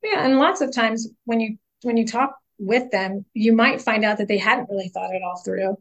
Yeah. 0.03 0.25
And 0.25 0.39
lots 0.39 0.61
of 0.61 0.75
times 0.75 1.09
when 1.25 1.41
you, 1.41 1.57
when 1.83 1.97
you 1.97 2.07
talk 2.07 2.37
with 2.59 2.91
them, 2.91 3.25
you 3.35 3.53
might 3.53 3.81
find 3.81 4.05
out 4.05 4.19
that 4.19 4.29
they 4.29 4.39
hadn't 4.39 4.69
really 4.69 4.89
thought 4.89 5.15
it 5.15 5.23
all 5.23 5.41
through. 5.45 5.77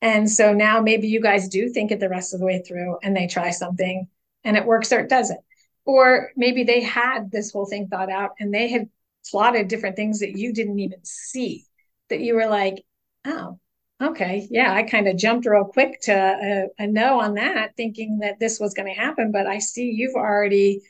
And 0.00 0.30
so 0.30 0.52
now 0.52 0.80
maybe 0.80 1.08
you 1.08 1.20
guys 1.20 1.48
do 1.48 1.68
think 1.68 1.90
it 1.90 1.98
the 1.98 2.08
rest 2.08 2.34
of 2.34 2.40
the 2.40 2.46
way 2.46 2.62
through 2.62 2.98
and 3.02 3.16
they 3.16 3.26
try 3.26 3.50
something 3.50 4.06
and 4.44 4.56
it 4.56 4.66
works 4.66 4.92
or 4.92 5.00
it 5.00 5.08
doesn't. 5.08 5.40
Or 5.84 6.30
maybe 6.36 6.64
they 6.64 6.80
had 6.80 7.30
this 7.30 7.52
whole 7.52 7.66
thing 7.66 7.88
thought 7.88 8.10
out 8.10 8.30
and 8.40 8.52
they 8.52 8.68
had 8.68 8.88
plotted 9.30 9.68
different 9.68 9.96
things 9.96 10.20
that 10.20 10.36
you 10.36 10.52
didn't 10.52 10.78
even 10.78 11.04
see, 11.04 11.64
that 12.08 12.20
you 12.20 12.34
were 12.34 12.46
like, 12.46 12.84
oh, 13.26 13.58
okay, 14.02 14.46
yeah, 14.50 14.72
I 14.72 14.82
kind 14.82 15.08
of 15.08 15.16
jumped 15.16 15.46
real 15.46 15.64
quick 15.64 16.00
to 16.02 16.12
a, 16.12 16.82
a 16.82 16.86
no 16.86 17.20
on 17.20 17.34
that, 17.34 17.76
thinking 17.76 18.18
that 18.20 18.40
this 18.40 18.58
was 18.58 18.74
going 18.74 18.92
to 18.92 19.00
happen. 19.00 19.30
But 19.32 19.46
I 19.46 19.58
see 19.58 19.90
you've 19.90 20.16
already 20.16 20.82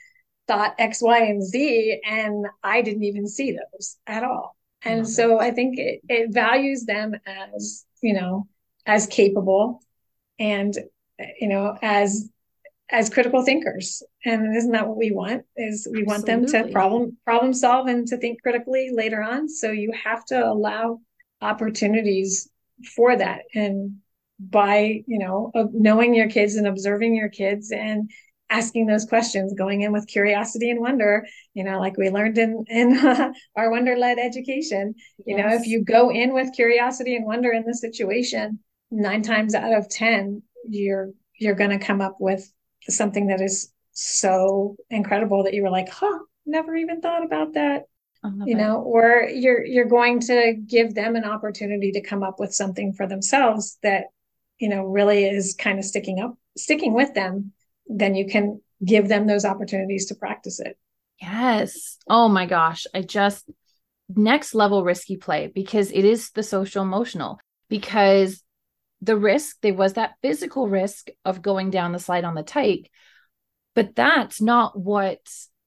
thought 0.47 0.75
X, 0.79 1.03
Y, 1.03 1.19
and 1.19 1.43
Z, 1.43 2.01
and 2.07 2.47
I 2.63 2.83
didn't 2.83 3.05
even 3.05 3.27
see 3.27 3.53
those 3.53 3.97
at 4.07 4.25
all. 4.25 4.57
And 4.83 5.09
so 5.09 5.41
I 5.41 5.51
think 5.51 5.79
it, 5.79 6.03
it 6.09 6.31
values 6.31 6.85
them 6.85 7.15
as, 7.27 7.87
you 8.03 8.13
know, 8.13 8.47
as 8.85 9.07
capable 9.07 9.83
and, 10.39 10.77
you 11.41 11.49
know, 11.49 11.79
as 11.81 12.29
as 12.95 13.11
critical 13.11 13.43
thinkers. 13.43 14.05
And 14.25 14.57
isn't 14.57 14.71
that 14.71 14.87
what 14.87 14.97
we 14.97 15.11
want? 15.11 15.43
Is 15.57 15.89
we 15.91 16.05
want 16.05 16.27
them 16.27 16.47
to 16.47 16.69
problem 16.69 17.19
problem 17.25 17.53
solve 17.53 17.89
and 17.89 18.07
to 18.07 18.17
think 18.17 18.41
critically 18.41 18.91
later 18.93 19.21
on. 19.21 19.49
So 19.49 19.73
you 19.73 19.93
have 20.05 20.25
to 20.27 20.47
allow 20.47 21.01
opportunities 21.43 22.49
for 22.95 23.17
that. 23.17 23.43
And 23.53 23.97
by 24.39 25.03
you 25.07 25.19
know 25.19 25.51
knowing 25.73 26.15
your 26.15 26.29
kids 26.29 26.55
and 26.57 26.67
observing 26.67 27.15
your 27.15 27.29
kids 27.29 27.71
and 27.71 28.11
asking 28.51 28.87
those 28.87 29.05
questions 29.07 29.55
going 29.55 29.83
in 29.83 29.93
with 29.93 30.07
curiosity 30.09 30.71
and 30.71 30.81
wonder 30.81 31.25
you 31.55 31.63
know 31.63 31.79
like 31.79 31.97
we 31.97 32.11
learned 32.11 32.37
in 32.37 32.65
in 32.69 32.99
uh, 32.99 33.33
our 33.57 33.71
wonder 33.71 33.97
led 33.97 34.19
education 34.19 34.93
you 35.25 35.37
yes. 35.37 35.39
know 35.39 35.57
if 35.57 35.67
you 35.67 35.85
go 35.85 36.11
in 36.11 36.35
with 36.35 36.53
curiosity 36.53 37.15
and 37.15 37.25
wonder 37.25 37.53
in 37.53 37.65
the 37.65 37.75
situation 37.75 38.59
nine 38.91 39.23
times 39.23 39.55
out 39.55 39.73
of 39.73 39.89
ten 39.89 40.43
you're 40.69 41.11
you're 41.39 41.55
going 41.55 41.71
to 41.71 41.79
come 41.79 42.01
up 42.01 42.17
with 42.19 42.53
something 42.89 43.29
that 43.29 43.41
is 43.41 43.73
so 43.93 44.77
incredible 44.91 45.45
that 45.45 45.55
you 45.55 45.63
were 45.63 45.71
like, 45.71 45.89
huh, 45.89 46.19
never 46.47 46.75
even 46.75 47.01
thought 47.01 47.25
about 47.25 47.55
that. 47.55 47.85
You 48.47 48.55
know, 48.55 48.81
or 48.81 49.29
you're 49.31 49.65
you're 49.65 49.85
going 49.85 50.21
to 50.21 50.55
give 50.55 50.95
them 50.95 51.15
an 51.15 51.25
opportunity 51.25 51.93
to 51.93 52.01
come 52.01 52.23
up 52.23 52.41
with 52.41 52.55
something 52.55 52.95
for 52.95 53.07
themselves 53.07 53.79
that, 53.83 54.05
you 54.59 54.71
know, 54.71 54.85
really 54.85 55.25
is 55.27 55.55
kind 55.59 55.79
of 55.79 55.85
sticking 55.85 56.21
up, 56.21 56.37
sticking 56.57 56.95
with 56.95 57.13
them 57.13 57.53
then 57.87 58.15
you 58.15 58.27
can 58.27 58.61
give 58.85 59.09
them 59.09 59.27
those 59.27 59.45
opportunities 59.45 60.07
to 60.07 60.15
practice 60.15 60.61
it. 60.61 60.79
Yes. 61.21 61.99
Oh 62.09 62.29
my 62.29 62.47
gosh. 62.47 62.87
I 62.95 63.03
just 63.03 63.51
next 64.09 64.55
level 64.55 64.85
risky 64.85 65.17
play 65.17 65.51
because 65.55 65.91
it 65.91 66.05
is 66.05 66.31
the 66.31 66.43
social 66.43 66.83
emotional 66.83 67.39
because 67.69 68.43
the 69.03 69.17
risk 69.17 69.57
there 69.61 69.75
was 69.75 69.95
that 69.95 70.15
physical 70.23 70.69
risk 70.69 71.09
of 71.25 71.43
going 71.43 71.71
down 71.71 71.93
the 71.93 71.99
slide 71.99 72.25
on 72.25 72.35
the 72.35 72.43
tyke 72.43 72.91
but 73.75 73.95
that's 73.95 74.41
not 74.41 74.79
what 74.79 75.21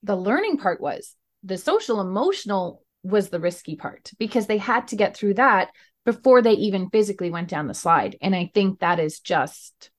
the 0.04 0.16
learning 0.16 0.58
part 0.58 0.82
was 0.82 1.16
the 1.44 1.58
social 1.58 2.02
emotional 2.02 2.84
was 3.04 3.30
the 3.30 3.40
risky 3.40 3.76
part 3.76 4.12
because 4.18 4.48
they 4.48 4.58
had 4.58 4.88
to 4.88 4.96
get 4.96 5.16
through 5.16 5.34
that 5.34 5.70
before 6.06 6.42
they 6.42 6.54
even 6.54 6.90
physically 6.90 7.30
went 7.30 7.50
down 7.50 7.68
the 7.68 7.74
slide 7.74 8.18
and 8.22 8.36
i 8.36 8.50
think 8.54 8.80
that 8.80 9.00
is 9.00 9.20
just 9.20 9.92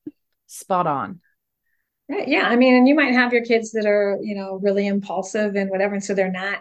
spot 0.47 0.87
on 0.87 1.21
Yeah. 2.09 2.49
I 2.49 2.57
mean, 2.57 2.75
and 2.75 2.89
you 2.89 2.95
might 2.95 3.13
have 3.13 3.33
your 3.33 3.45
kids 3.45 3.73
that 3.73 3.85
are, 3.87 4.19
you 4.23 4.35
know, 4.35 4.59
really 4.63 4.87
impulsive 4.87 5.57
and 5.57 5.69
whatever. 5.71 5.95
And 5.95 6.03
so 6.03 6.15
they're 6.15 6.31
not, 6.31 6.61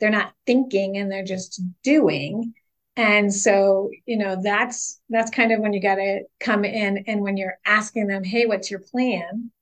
they're 0.00 0.10
not 0.10 0.32
thinking 0.46 0.96
and 0.96 1.10
they're 1.10 1.24
just 1.24 1.62
doing. 1.84 2.52
And 2.98 3.32
so, 3.32 3.90
you 4.06 4.16
know, 4.16 4.42
that's 4.42 5.00
that's 5.08 5.30
kind 5.30 5.52
of 5.52 5.60
when 5.60 5.72
you 5.72 5.80
got 5.80 5.94
to 5.94 6.22
come 6.40 6.64
in 6.64 7.04
and 7.06 7.22
when 7.22 7.36
you're 7.36 7.56
asking 7.64 8.08
them, 8.08 8.24
"Hey, 8.24 8.44
what's 8.44 8.72
your 8.72 8.80
plan?" 8.80 9.52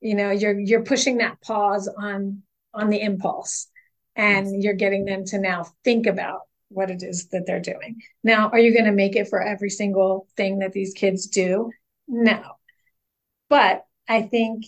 You 0.00 0.14
know, 0.14 0.30
you're 0.30 0.56
you're 0.56 0.84
pushing 0.84 1.18
that 1.18 1.40
pause 1.40 1.88
on 1.88 2.44
on 2.72 2.88
the 2.88 3.00
impulse 3.00 3.66
and 4.14 4.62
you're 4.62 4.74
getting 4.74 5.04
them 5.04 5.24
to 5.26 5.38
now 5.40 5.66
think 5.82 6.06
about 6.06 6.42
what 6.68 6.88
it 6.88 7.02
is 7.02 7.26
that 7.30 7.46
they're 7.46 7.58
doing. 7.58 8.00
Now, 8.22 8.48
are 8.50 8.60
you 8.60 8.72
going 8.72 8.84
to 8.84 8.92
make 8.92 9.16
it 9.16 9.28
for 9.28 9.42
every 9.42 9.70
single 9.70 10.28
thing 10.36 10.60
that 10.60 10.72
these 10.72 10.94
kids 10.94 11.26
do? 11.26 11.72
No. 12.06 12.42
But 13.48 13.86
I 14.08 14.22
think 14.22 14.66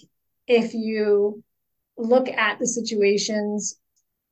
if 0.49 0.75
you 0.75 1.45
look 1.97 2.29
at 2.29 2.59
the 2.59 2.67
situations 2.67 3.79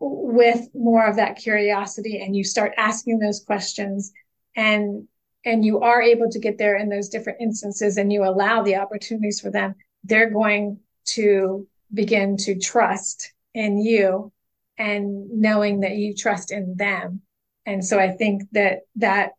with 0.01 0.69
more 0.75 1.07
of 1.07 1.17
that 1.17 1.37
curiosity 1.37 2.21
and 2.21 2.37
you 2.37 2.45
start 2.45 2.73
asking 2.77 3.19
those 3.19 3.41
questions 3.45 4.13
and 4.57 5.07
and 5.45 5.65
you 5.65 5.81
are 5.81 6.03
able 6.03 6.29
to 6.29 6.39
get 6.39 6.59
there 6.59 6.77
in 6.77 6.89
those 6.89 7.09
different 7.09 7.41
instances 7.41 7.97
and 7.97 8.13
you 8.13 8.25
allow 8.25 8.63
the 8.63 8.77
opportunities 8.77 9.41
for 9.41 9.51
them 9.51 9.75
they're 10.05 10.31
going 10.31 10.79
to 11.05 11.67
begin 11.93 12.37
to 12.37 12.59
trust 12.59 13.33
in 13.55 13.79
you 13.79 14.33
and 14.77 15.31
knowing 15.31 15.81
that 15.81 15.97
you 15.97 16.15
trust 16.15 16.53
in 16.53 16.77
them. 16.77 17.23
And 17.67 17.85
so 17.85 17.99
i 17.99 18.11
think 18.11 18.43
that 18.53 18.81
that 18.97 19.33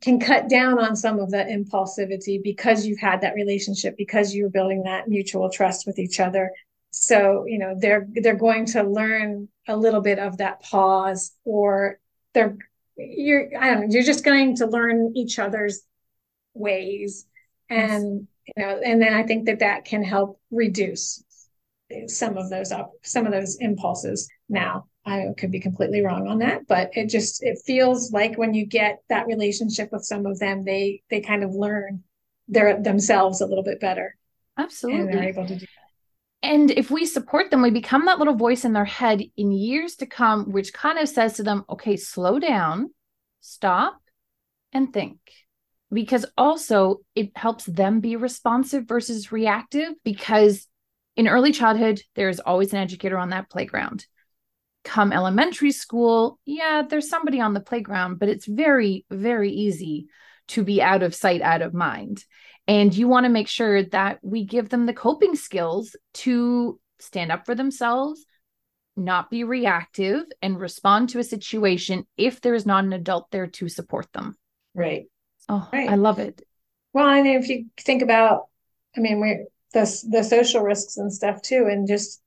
can 0.00 0.18
cut 0.18 0.48
down 0.48 0.78
on 0.78 0.96
some 0.96 1.20
of 1.20 1.30
the 1.30 1.36
impulsivity 1.36 2.42
because 2.42 2.86
you've 2.86 2.98
had 2.98 3.20
that 3.20 3.34
relationship 3.34 3.96
because 3.98 4.34
you're 4.34 4.48
building 4.48 4.84
that 4.84 5.08
mutual 5.08 5.50
trust 5.50 5.86
with 5.86 5.98
each 5.98 6.20
other 6.20 6.50
so 6.90 7.44
you 7.46 7.58
know 7.58 7.74
they're 7.78 8.06
they're 8.14 8.34
going 8.34 8.66
to 8.66 8.82
learn 8.82 9.48
a 9.68 9.76
little 9.76 10.00
bit 10.00 10.18
of 10.18 10.38
that 10.38 10.60
pause 10.62 11.32
or 11.44 11.98
they're 12.34 12.56
you're 12.96 13.48
i 13.58 13.70
don't 13.70 13.80
know 13.80 13.86
you're 13.90 14.02
just 14.02 14.24
going 14.24 14.56
to 14.56 14.66
learn 14.66 15.12
each 15.14 15.38
other's 15.38 15.82
ways 16.54 17.26
and 17.68 18.26
yes. 18.46 18.54
you 18.56 18.62
know 18.62 18.80
and 18.84 19.00
then 19.00 19.14
i 19.14 19.22
think 19.22 19.46
that 19.46 19.60
that 19.60 19.84
can 19.84 20.02
help 20.02 20.40
reduce 20.50 21.22
some 22.06 22.36
of 22.36 22.50
those 22.50 22.72
up 22.72 22.92
some 23.02 23.26
of 23.26 23.32
those 23.32 23.56
impulses 23.60 24.28
now 24.48 24.86
I 25.06 25.28
could 25.36 25.50
be 25.50 25.60
completely 25.60 26.02
wrong 26.02 26.28
on 26.28 26.38
that, 26.40 26.66
but 26.66 26.90
it 26.94 27.08
just 27.08 27.42
it 27.42 27.58
feels 27.64 28.12
like 28.12 28.36
when 28.36 28.52
you 28.52 28.66
get 28.66 29.02
that 29.08 29.26
relationship 29.26 29.90
with 29.92 30.04
some 30.04 30.26
of 30.26 30.38
them, 30.38 30.64
they 30.64 31.02
they 31.08 31.20
kind 31.20 31.42
of 31.42 31.54
learn 31.54 32.04
their 32.48 32.80
themselves 32.80 33.40
a 33.40 33.46
little 33.46 33.64
bit 33.64 33.80
better. 33.80 34.16
Absolutely. 34.58 35.00
And 35.00 35.14
they're 35.14 35.28
able 35.28 35.46
to 35.46 35.54
do 35.54 35.60
that. 35.60 35.79
And 36.42 36.70
if 36.70 36.90
we 36.90 37.04
support 37.04 37.50
them, 37.50 37.62
we 37.62 37.70
become 37.70 38.06
that 38.06 38.18
little 38.18 38.34
voice 38.34 38.64
in 38.64 38.72
their 38.72 38.84
head 38.84 39.22
in 39.36 39.52
years 39.52 39.96
to 39.96 40.06
come, 40.06 40.50
which 40.50 40.72
kind 40.72 40.98
of 40.98 41.08
says 41.08 41.34
to 41.34 41.42
them, 41.42 41.64
okay, 41.68 41.96
slow 41.96 42.38
down, 42.38 42.94
stop, 43.40 44.00
and 44.72 44.92
think. 44.92 45.18
Because 45.92 46.24
also 46.38 47.00
it 47.14 47.36
helps 47.36 47.64
them 47.64 48.00
be 48.00 48.16
responsive 48.16 48.86
versus 48.86 49.32
reactive. 49.32 49.92
Because 50.02 50.66
in 51.16 51.28
early 51.28 51.52
childhood, 51.52 52.00
there's 52.14 52.40
always 52.40 52.72
an 52.72 52.78
educator 52.78 53.18
on 53.18 53.30
that 53.30 53.50
playground 53.50 54.06
come 54.84 55.12
elementary 55.12 55.72
school, 55.72 56.38
yeah, 56.44 56.82
there's 56.88 57.08
somebody 57.08 57.40
on 57.40 57.54
the 57.54 57.60
playground, 57.60 58.18
but 58.18 58.28
it's 58.28 58.46
very, 58.46 59.04
very 59.10 59.50
easy 59.50 60.06
to 60.48 60.64
be 60.64 60.82
out 60.82 61.02
of 61.02 61.14
sight, 61.14 61.42
out 61.42 61.62
of 61.62 61.74
mind. 61.74 62.24
And 62.66 62.94
you 62.94 63.08
want 63.08 63.24
to 63.24 63.30
make 63.30 63.48
sure 63.48 63.82
that 63.84 64.18
we 64.22 64.44
give 64.44 64.68
them 64.68 64.86
the 64.86 64.92
coping 64.92 65.34
skills 65.34 65.96
to 66.14 66.78
stand 67.00 67.32
up 67.32 67.46
for 67.46 67.54
themselves, 67.54 68.24
not 68.96 69.30
be 69.30 69.44
reactive, 69.44 70.24
and 70.42 70.60
respond 70.60 71.08
to 71.10 71.18
a 71.18 71.24
situation 71.24 72.06
if 72.16 72.40
there 72.40 72.54
is 72.54 72.66
not 72.66 72.84
an 72.84 72.92
adult 72.92 73.30
there 73.30 73.46
to 73.48 73.68
support 73.68 74.12
them. 74.12 74.36
Right. 74.74 75.06
Oh, 75.48 75.68
right. 75.72 75.90
I 75.90 75.96
love 75.96 76.18
it. 76.18 76.42
Well, 76.92 77.06
I 77.06 77.22
mean, 77.22 77.38
if 77.40 77.48
you 77.48 77.66
think 77.78 78.02
about, 78.02 78.48
I 78.96 79.00
mean, 79.00 79.20
we 79.20 79.46
the 79.72 80.04
the 80.10 80.22
social 80.22 80.62
risks 80.62 80.96
and 80.96 81.12
stuff 81.12 81.42
too, 81.42 81.68
and 81.70 81.88
just 81.88 82.20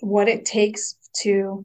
what 0.00 0.28
it 0.28 0.44
takes 0.44 0.96
to 1.22 1.64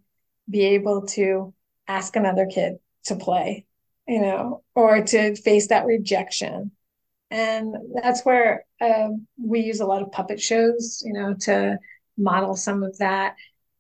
be 0.49 0.61
able 0.61 1.05
to 1.07 1.53
ask 1.87 2.15
another 2.15 2.45
kid 2.45 2.77
to 3.05 3.15
play, 3.15 3.65
you 4.07 4.21
know, 4.21 4.63
or 4.75 5.03
to 5.03 5.35
face 5.35 5.67
that 5.67 5.85
rejection. 5.85 6.71
And 7.33 7.75
that's 7.95 8.23
where 8.23 8.63
um, 8.79 9.25
we 9.41 9.61
use 9.61 9.79
a 9.79 9.87
lot 9.87 10.03
of 10.03 10.11
puppet 10.11 10.39
shows, 10.39 11.01
you 11.03 11.13
know, 11.13 11.33
to 11.41 11.79
model 12.15 12.55
some 12.55 12.83
of 12.83 12.95
that. 12.99 13.35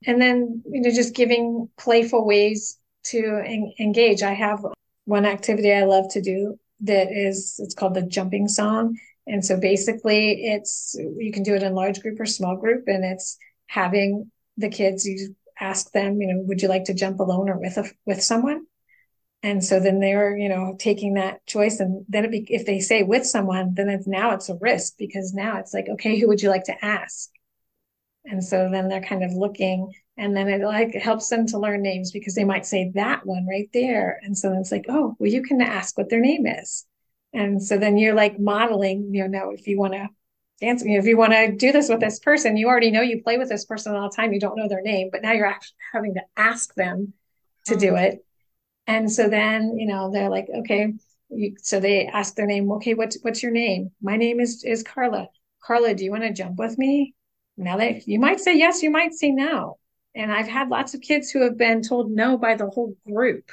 And 0.07 0.19
then, 0.19 0.63
you 0.65 0.81
know, 0.81 0.89
just 0.89 1.13
giving 1.13 1.69
playful 1.77 2.25
ways 2.25 2.79
to 3.03 3.19
en- 3.45 3.73
engage. 3.79 4.23
I 4.23 4.33
have 4.33 4.65
one 5.05 5.25
activity 5.25 5.71
I 5.71 5.83
love 5.83 6.05
to 6.13 6.21
do 6.21 6.57
that 6.81 7.11
is, 7.11 7.59
it's 7.63 7.75
called 7.75 7.93
the 7.93 8.01
jumping 8.01 8.47
song. 8.47 8.97
And 9.27 9.45
so 9.45 9.59
basically, 9.59 10.45
it's 10.45 10.95
you 10.97 11.31
can 11.31 11.43
do 11.43 11.53
it 11.53 11.63
in 11.63 11.75
large 11.75 12.01
group 12.01 12.19
or 12.19 12.25
small 12.25 12.57
group, 12.57 12.85
and 12.87 13.05
it's 13.05 13.37
having 13.67 14.31
the 14.57 14.69
kids 14.69 15.05
you 15.05 15.35
ask 15.59 15.91
them, 15.91 16.19
you 16.19 16.27
know, 16.27 16.41
would 16.41 16.61
you 16.61 16.67
like 16.67 16.85
to 16.85 16.93
jump 16.93 17.19
alone 17.19 17.49
or 17.49 17.57
with 17.57 17.77
a, 17.77 17.85
with 18.05 18.21
someone? 18.21 18.65
And 19.43 19.63
so 19.63 19.79
then 19.81 19.99
they're, 19.99 20.37
you 20.37 20.47
know, 20.47 20.75
taking 20.79 21.15
that 21.15 21.45
choice. 21.45 21.81
And 21.81 22.05
then 22.07 22.31
be, 22.31 22.45
if 22.47 22.65
they 22.65 22.79
say 22.79 23.03
with 23.03 23.25
someone, 23.25 23.73
then 23.75 23.89
it's 23.89 24.07
now 24.07 24.31
it's 24.31 24.49
a 24.49 24.55
risk 24.55 24.93
because 24.97 25.33
now 25.33 25.59
it's 25.59 25.73
like, 25.73 25.89
okay, 25.89 26.17
who 26.17 26.29
would 26.29 26.41
you 26.41 26.49
like 26.49 26.63
to 26.65 26.85
ask? 26.85 27.29
And 28.25 28.41
so 28.41 28.69
then 28.71 28.87
they're 28.87 29.01
kind 29.01 29.23
of 29.23 29.33
looking 29.33 29.93
and 30.15 30.35
then 30.35 30.47
it 30.47 30.61
like 30.61 30.93
helps 30.93 31.27
them 31.27 31.45
to 31.47 31.59
learn 31.59 31.81
names 31.81 32.11
because 32.11 32.35
they 32.35 32.45
might 32.45 32.65
say 32.65 32.91
that 32.95 33.25
one 33.25 33.45
right 33.45 33.69
there. 33.73 34.19
And 34.23 34.37
so 34.37 34.49
then 34.49 34.59
it's 34.59 34.71
like, 34.71 34.85
oh, 34.87 35.15
well, 35.19 35.29
you 35.29 35.43
can 35.43 35.61
ask 35.61 35.97
what 35.97 36.09
their 36.09 36.21
name 36.21 36.45
is. 36.45 36.85
And 37.33 37.61
so 37.61 37.77
then 37.77 37.97
you're 37.97 38.13
like 38.13 38.39
modeling, 38.39 39.13
you 39.13 39.27
know, 39.27 39.51
if 39.51 39.67
you 39.67 39.77
want 39.77 39.93
to 39.93 40.07
dance. 40.61 40.83
if 40.85 41.05
you 41.05 41.17
want 41.17 41.33
to 41.33 41.51
do 41.51 41.71
this 41.71 41.89
with 41.89 41.99
this 41.99 42.19
person, 42.19 42.57
you 42.57 42.67
already 42.67 42.91
know 42.91 43.01
you 43.01 43.23
play 43.23 43.37
with 43.37 43.49
this 43.49 43.65
person 43.65 43.95
all 43.95 44.09
the 44.09 44.15
time. 44.15 44.31
You 44.31 44.39
don't 44.39 44.55
know 44.55 44.69
their 44.69 44.81
name, 44.81 45.09
but 45.11 45.21
now 45.21 45.33
you're 45.33 45.47
actually 45.47 45.75
having 45.91 46.13
to 46.13 46.21
ask 46.37 46.73
them 46.75 47.13
to 47.65 47.75
do 47.75 47.87
mm-hmm. 47.87 48.05
it. 48.05 48.25
And 48.87 49.11
so 49.11 49.29
then, 49.29 49.77
you 49.77 49.87
know, 49.87 50.11
they're 50.11 50.29
like, 50.29 50.47
okay. 50.59 50.93
You, 51.29 51.55
so 51.61 51.79
they 51.79 52.05
ask 52.05 52.35
their 52.35 52.45
name. 52.45 52.71
Okay, 52.73 52.93
what's 52.93 53.17
what's 53.21 53.41
your 53.41 53.51
name? 53.51 53.91
My 54.01 54.17
name 54.17 54.39
is 54.39 54.63
is 54.63 54.83
Carla. 54.83 55.27
Carla, 55.63 55.95
do 55.95 56.03
you 56.03 56.11
want 56.11 56.23
to 56.23 56.33
jump 56.33 56.57
with 56.57 56.77
me? 56.77 57.15
Now 57.57 57.77
that 57.77 58.07
you 58.07 58.19
might 58.19 58.39
say 58.39 58.57
yes, 58.57 58.83
you 58.83 58.91
might 58.91 59.13
say 59.13 59.31
no. 59.31 59.77
And 60.15 60.31
I've 60.31 60.47
had 60.47 60.69
lots 60.69 60.93
of 60.93 61.01
kids 61.01 61.31
who 61.31 61.41
have 61.41 61.57
been 61.57 61.81
told 61.81 62.11
no 62.11 62.37
by 62.37 62.55
the 62.55 62.67
whole 62.67 62.95
group. 63.05 63.51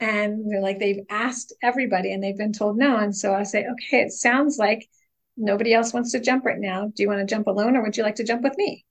And 0.00 0.50
they're 0.50 0.60
like, 0.60 0.78
they've 0.78 1.04
asked 1.10 1.54
everybody 1.62 2.12
and 2.12 2.22
they've 2.22 2.36
been 2.36 2.52
told 2.52 2.78
no. 2.78 2.96
And 2.96 3.14
so 3.16 3.34
I 3.34 3.42
say, 3.42 3.66
okay, 3.66 4.02
it 4.02 4.12
sounds 4.12 4.58
like 4.58 4.88
nobody 5.36 5.74
else 5.74 5.92
wants 5.92 6.12
to 6.12 6.20
jump 6.20 6.44
right 6.44 6.58
now. 6.58 6.90
Do 6.94 7.02
you 7.02 7.08
want 7.08 7.20
to 7.20 7.34
jump 7.34 7.46
alone 7.46 7.76
or 7.76 7.82
would 7.82 7.96
you 7.96 8.02
like 8.02 8.16
to 8.16 8.24
jump 8.24 8.42
with 8.42 8.56
me? 8.56 8.84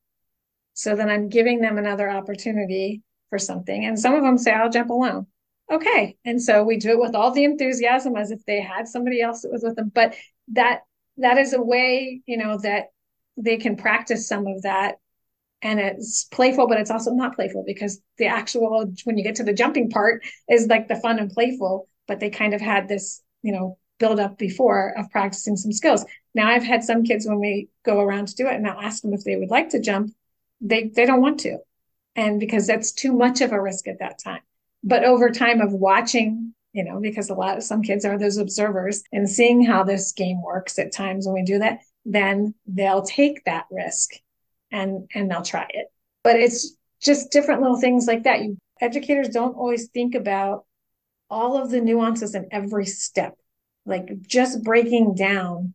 So 0.73 0.95
then 0.95 1.09
I'm 1.09 1.29
giving 1.29 1.61
them 1.61 1.77
another 1.77 2.09
opportunity 2.09 3.01
for 3.29 3.39
something. 3.39 3.85
And 3.85 3.99
some 3.99 4.13
of 4.13 4.23
them 4.23 4.37
say, 4.37 4.51
I'll 4.51 4.69
jump 4.69 4.89
alone. 4.89 5.27
Okay. 5.71 6.17
And 6.25 6.41
so 6.41 6.63
we 6.63 6.77
do 6.77 6.91
it 6.91 6.99
with 6.99 7.15
all 7.15 7.31
the 7.31 7.43
enthusiasm 7.43 8.15
as 8.15 8.31
if 8.31 8.45
they 8.45 8.61
had 8.61 8.87
somebody 8.87 9.21
else 9.21 9.41
that 9.41 9.51
was 9.51 9.63
with 9.63 9.75
them. 9.75 9.91
But 9.93 10.15
that 10.53 10.81
that 11.17 11.37
is 11.37 11.53
a 11.53 11.61
way, 11.61 12.21
you 12.25 12.37
know, 12.37 12.57
that 12.59 12.87
they 13.37 13.57
can 13.57 13.75
practice 13.75 14.27
some 14.27 14.47
of 14.47 14.61
that. 14.63 14.95
And 15.61 15.79
it's 15.79 16.25
playful, 16.25 16.67
but 16.67 16.79
it's 16.79 16.91
also 16.91 17.11
not 17.11 17.35
playful 17.35 17.63
because 17.65 17.99
the 18.17 18.27
actual 18.27 18.93
when 19.05 19.17
you 19.17 19.23
get 19.23 19.35
to 19.35 19.43
the 19.43 19.53
jumping 19.53 19.89
part 19.89 20.23
is 20.47 20.67
like 20.67 20.87
the 20.87 20.97
fun 20.97 21.17
and 21.17 21.31
playful, 21.31 21.89
but 22.07 22.19
they 22.19 22.29
kind 22.29 22.53
of 22.53 22.61
had 22.61 22.87
this, 22.87 23.23
you 23.41 23.51
know, 23.51 23.79
build 23.97 24.19
up 24.19 24.37
before 24.37 24.93
of 24.97 25.09
practicing 25.09 25.55
some 25.57 25.71
skills. 25.71 26.05
Now 26.35 26.49
I've 26.49 26.63
had 26.63 26.83
some 26.83 27.03
kids 27.03 27.25
when 27.25 27.39
we 27.39 27.69
go 27.83 27.99
around 28.01 28.27
to 28.27 28.35
do 28.35 28.47
it 28.47 28.55
and 28.55 28.67
I'll 28.67 28.81
ask 28.81 29.01
them 29.01 29.13
if 29.13 29.23
they 29.23 29.37
would 29.37 29.49
like 29.49 29.69
to 29.69 29.79
jump, 29.79 30.13
they 30.61 30.89
they 30.89 31.07
don't 31.07 31.21
want 31.21 31.39
to. 31.41 31.57
And 32.15 32.39
because 32.39 32.67
that's 32.67 32.91
too 32.91 33.13
much 33.13 33.41
of 33.41 33.51
a 33.51 33.61
risk 33.61 33.87
at 33.87 33.99
that 33.99 34.19
time. 34.19 34.41
But 34.85 35.03
over 35.03 35.31
time 35.31 35.59
of 35.59 35.73
watching, 35.73 36.53
you 36.71 36.83
know, 36.83 36.99
because 37.01 37.29
a 37.29 37.33
lot 37.33 37.57
of 37.57 37.63
some 37.63 37.81
kids 37.81 38.05
are 38.05 38.17
those 38.17 38.37
observers 38.37 39.03
and 39.11 39.27
seeing 39.27 39.65
how 39.65 39.83
this 39.83 40.11
game 40.11 40.41
works 40.41 40.77
at 40.77 40.93
times 40.93 41.25
when 41.25 41.33
we 41.33 41.43
do 41.43 41.59
that, 41.59 41.79
then 42.05 42.53
they'll 42.67 43.01
take 43.01 43.43
that 43.45 43.65
risk 43.71 44.11
and 44.71 45.09
and 45.13 45.29
they'll 45.29 45.41
try 45.41 45.65
it. 45.69 45.87
But 46.23 46.35
it's 46.35 46.75
just 47.01 47.31
different 47.31 47.61
little 47.61 47.79
things 47.79 48.05
like 48.05 48.23
that. 48.23 48.43
You 48.43 48.57
educators 48.79 49.29
don't 49.29 49.55
always 49.55 49.87
think 49.87 50.15
about 50.15 50.65
all 51.29 51.61
of 51.61 51.71
the 51.71 51.81
nuances 51.81 52.35
in 52.35 52.47
every 52.51 52.85
step. 52.85 53.35
Like 53.85 54.21
just 54.21 54.63
breaking 54.63 55.15
down 55.15 55.73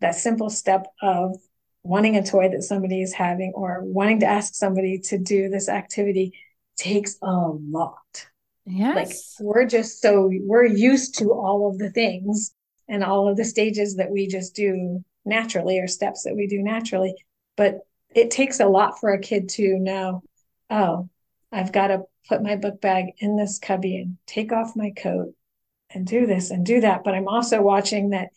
that 0.00 0.14
simple 0.14 0.48
step 0.48 0.86
of 1.02 1.36
wanting 1.82 2.16
a 2.16 2.24
toy 2.24 2.48
that 2.50 2.62
somebody 2.62 3.02
is 3.02 3.12
having 3.12 3.52
or 3.54 3.80
wanting 3.82 4.20
to 4.20 4.26
ask 4.26 4.54
somebody 4.54 4.98
to 4.98 5.18
do 5.18 5.48
this 5.48 5.68
activity 5.68 6.32
takes 6.76 7.16
a 7.22 7.30
lot. 7.30 8.27
Yes. 8.68 9.36
Like 9.38 9.46
we're 9.46 9.66
just 9.66 10.00
so 10.00 10.30
we're 10.42 10.64
used 10.64 11.18
to 11.18 11.32
all 11.32 11.68
of 11.70 11.78
the 11.78 11.90
things 11.90 12.52
and 12.88 13.02
all 13.02 13.28
of 13.28 13.36
the 13.36 13.44
stages 13.44 13.96
that 13.96 14.10
we 14.10 14.26
just 14.26 14.54
do 14.54 15.04
naturally 15.24 15.78
or 15.78 15.86
steps 15.86 16.24
that 16.24 16.36
we 16.36 16.46
do 16.46 16.62
naturally. 16.62 17.14
But 17.56 17.80
it 18.14 18.30
takes 18.30 18.60
a 18.60 18.66
lot 18.66 18.98
for 18.98 19.12
a 19.12 19.20
kid 19.20 19.48
to 19.50 19.78
know, 19.78 20.22
oh, 20.70 21.08
I've 21.52 21.72
got 21.72 21.88
to 21.88 22.02
put 22.28 22.42
my 22.42 22.56
book 22.56 22.80
bag 22.80 23.06
in 23.18 23.36
this 23.36 23.58
cubby 23.58 23.96
and 23.96 24.16
take 24.26 24.52
off 24.52 24.76
my 24.76 24.90
coat 24.90 25.34
and 25.90 26.06
do 26.06 26.26
this 26.26 26.50
and 26.50 26.64
do 26.64 26.80
that. 26.80 27.04
But 27.04 27.14
I'm 27.14 27.28
also 27.28 27.62
watching 27.62 28.10
that 28.10 28.28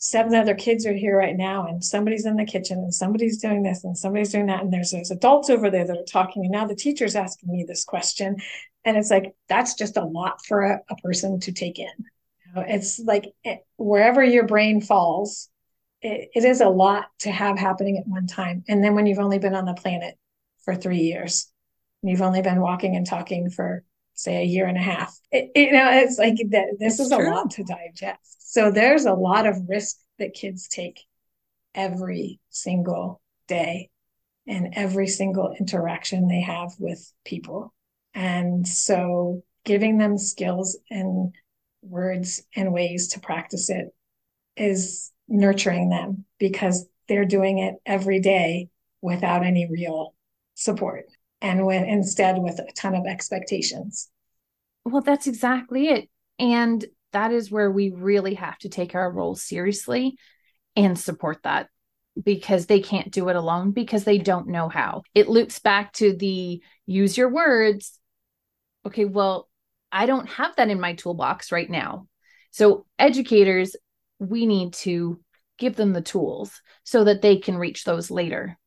seven 0.00 0.34
other 0.34 0.54
kids 0.54 0.86
are 0.86 0.94
here 0.94 1.16
right 1.16 1.36
now 1.36 1.66
and 1.66 1.84
somebody's 1.84 2.24
in 2.24 2.36
the 2.36 2.44
kitchen 2.44 2.78
and 2.78 2.94
somebody's 2.94 3.38
doing 3.38 3.62
this 3.62 3.84
and 3.84 3.96
somebody's 3.96 4.32
doing 4.32 4.46
that 4.46 4.62
and 4.62 4.72
there's 4.72 4.90
those 4.90 5.10
adults 5.10 5.50
over 5.50 5.70
there 5.70 5.86
that 5.86 5.96
are 5.96 6.04
talking 6.04 6.42
and 6.42 6.50
now 6.50 6.66
the 6.66 6.74
teacher's 6.74 7.14
asking 7.14 7.52
me 7.52 7.64
this 7.68 7.84
question 7.84 8.36
and 8.84 8.96
it's 8.96 9.10
like 9.10 9.34
that's 9.48 9.74
just 9.74 9.96
a 9.96 10.04
lot 10.04 10.44
for 10.44 10.62
a, 10.62 10.80
a 10.88 10.96
person 10.96 11.38
to 11.40 11.52
take 11.52 11.78
in. 11.78 11.92
You 11.98 12.54
know, 12.54 12.64
it's 12.66 12.98
like 12.98 13.26
it, 13.44 13.48
eh, 13.48 13.56
wherever 13.76 14.24
your 14.24 14.46
brain 14.46 14.80
falls 14.80 15.50
it, 16.02 16.30
it 16.34 16.44
is 16.44 16.60
a 16.60 16.68
lot 16.68 17.08
to 17.20 17.30
have 17.30 17.58
happening 17.58 17.98
at 17.98 18.06
one 18.06 18.26
time. 18.26 18.64
And 18.68 18.82
then 18.82 18.94
when 18.94 19.06
you've 19.06 19.18
only 19.18 19.38
been 19.38 19.54
on 19.54 19.66
the 19.66 19.74
planet 19.74 20.16
for 20.64 20.74
three 20.74 21.00
years 21.00 21.50
and 22.02 22.10
you've 22.10 22.22
only 22.22 22.42
been 22.42 22.60
walking 22.60 22.96
and 22.96 23.06
talking 23.06 23.50
for 23.50 23.84
say 24.14 24.42
a 24.42 24.44
year 24.44 24.66
and 24.66 24.76
a 24.76 24.82
half 24.82 25.18
it, 25.32 25.50
you 25.54 25.72
know 25.72 25.88
it's 25.90 26.18
like 26.18 26.36
that 26.50 26.66
this 26.78 27.00
is 27.00 27.08
true. 27.08 27.26
a 27.26 27.30
lot 27.30 27.50
to 27.50 27.64
digest 27.64 28.39
so 28.50 28.72
there's 28.72 29.04
a 29.04 29.14
lot 29.14 29.46
of 29.46 29.68
risk 29.68 29.96
that 30.18 30.34
kids 30.34 30.66
take 30.66 31.06
every 31.72 32.40
single 32.48 33.20
day 33.46 33.90
and 34.44 34.74
every 34.74 35.06
single 35.06 35.54
interaction 35.60 36.26
they 36.26 36.40
have 36.40 36.72
with 36.80 37.12
people. 37.24 37.72
And 38.12 38.66
so 38.66 39.44
giving 39.64 39.98
them 39.98 40.18
skills 40.18 40.76
and 40.90 41.32
words 41.80 42.42
and 42.56 42.72
ways 42.72 43.06
to 43.12 43.20
practice 43.20 43.70
it 43.70 43.94
is 44.56 45.12
nurturing 45.28 45.88
them 45.88 46.24
because 46.40 46.88
they're 47.06 47.26
doing 47.26 47.60
it 47.60 47.76
every 47.86 48.18
day 48.18 48.68
without 49.00 49.46
any 49.46 49.68
real 49.70 50.12
support 50.56 51.04
and 51.40 51.64
when 51.64 51.84
instead 51.84 52.36
with 52.36 52.58
a 52.58 52.72
ton 52.74 52.96
of 52.96 53.06
expectations. 53.06 54.10
Well, 54.84 55.02
that's 55.02 55.28
exactly 55.28 55.86
it. 55.86 56.08
And 56.40 56.84
that 57.12 57.32
is 57.32 57.50
where 57.50 57.70
we 57.70 57.90
really 57.90 58.34
have 58.34 58.58
to 58.58 58.68
take 58.68 58.94
our 58.94 59.10
role 59.10 59.34
seriously 59.34 60.16
and 60.76 60.98
support 60.98 61.38
that 61.44 61.68
because 62.22 62.66
they 62.66 62.80
can't 62.80 63.10
do 63.10 63.28
it 63.28 63.36
alone 63.36 63.72
because 63.72 64.04
they 64.04 64.18
don't 64.18 64.48
know 64.48 64.68
how. 64.68 65.02
It 65.14 65.28
loops 65.28 65.58
back 65.58 65.92
to 65.94 66.14
the 66.14 66.62
use 66.86 67.16
your 67.16 67.28
words. 67.28 67.98
Okay, 68.86 69.04
well, 69.04 69.48
I 69.92 70.06
don't 70.06 70.28
have 70.28 70.56
that 70.56 70.70
in 70.70 70.80
my 70.80 70.94
toolbox 70.94 71.52
right 71.52 71.68
now. 71.68 72.06
So, 72.50 72.86
educators, 72.98 73.76
we 74.18 74.46
need 74.46 74.74
to 74.74 75.20
give 75.58 75.76
them 75.76 75.92
the 75.92 76.02
tools 76.02 76.60
so 76.84 77.04
that 77.04 77.22
they 77.22 77.36
can 77.36 77.56
reach 77.56 77.84
those 77.84 78.10
later. 78.10 78.58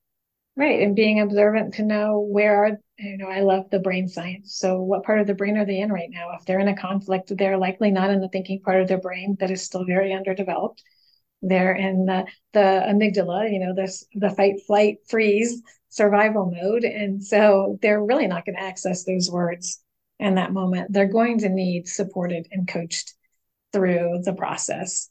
Right. 0.55 0.81
And 0.81 0.95
being 0.95 1.19
observant 1.19 1.75
to 1.75 1.83
know 1.83 2.19
where 2.19 2.63
are, 2.63 2.79
you 2.99 3.17
know, 3.17 3.27
I 3.27 3.41
love 3.41 3.71
the 3.71 3.79
brain 3.79 4.07
science. 4.07 4.55
So, 4.55 4.81
what 4.81 5.03
part 5.03 5.19
of 5.19 5.25
the 5.25 5.33
brain 5.33 5.57
are 5.57 5.65
they 5.65 5.79
in 5.79 5.91
right 5.91 6.09
now? 6.11 6.29
If 6.39 6.45
they're 6.45 6.59
in 6.59 6.67
a 6.67 6.77
conflict, 6.77 7.35
they're 7.35 7.57
likely 7.57 7.89
not 7.89 8.11
in 8.11 8.21
the 8.21 8.29
thinking 8.29 8.61
part 8.61 8.79
of 8.79 8.87
their 8.87 8.99
brain 8.99 9.35
that 9.39 9.49
is 9.49 9.63
still 9.63 9.83
very 9.83 10.13
underdeveloped. 10.13 10.83
They're 11.41 11.73
in 11.73 12.05
the, 12.05 12.25
the 12.53 12.59
amygdala, 12.59 13.51
you 13.51 13.59
know, 13.59 13.73
this 13.73 14.05
the 14.13 14.29
fight, 14.29 14.61
flight, 14.67 14.97
freeze 15.07 15.61
survival 15.89 16.51
mode. 16.51 16.83
And 16.83 17.23
so 17.23 17.79
they're 17.81 18.03
really 18.03 18.27
not 18.27 18.45
going 18.45 18.55
to 18.55 18.63
access 18.63 19.03
those 19.05 19.31
words 19.31 19.81
in 20.19 20.35
that 20.35 20.53
moment. 20.53 20.93
They're 20.93 21.07
going 21.07 21.39
to 21.39 21.49
need 21.49 21.87
supported 21.87 22.47
and 22.51 22.67
coached 22.67 23.13
through 23.71 24.21
the 24.23 24.33
process 24.33 25.09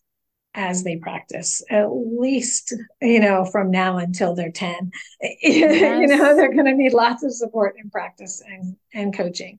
as 0.55 0.85
they 0.85 0.97
practice 0.97 1.63
at 1.71 1.87
least 1.91 2.75
you 3.01 3.21
know 3.21 3.45
from 3.45 3.71
now 3.71 3.97
until 3.97 4.35
they're 4.35 4.51
10 4.51 4.91
yes. 5.21 6.01
you 6.01 6.07
know 6.07 6.37
they're 6.37 6.53
going 6.53 6.67
to 6.67 6.75
need 6.75 6.93
lots 6.93 7.23
of 7.23 7.33
support 7.33 7.75
and 7.79 7.91
practice 7.91 8.43
and 8.47 8.77
and 8.93 9.17
coaching 9.17 9.59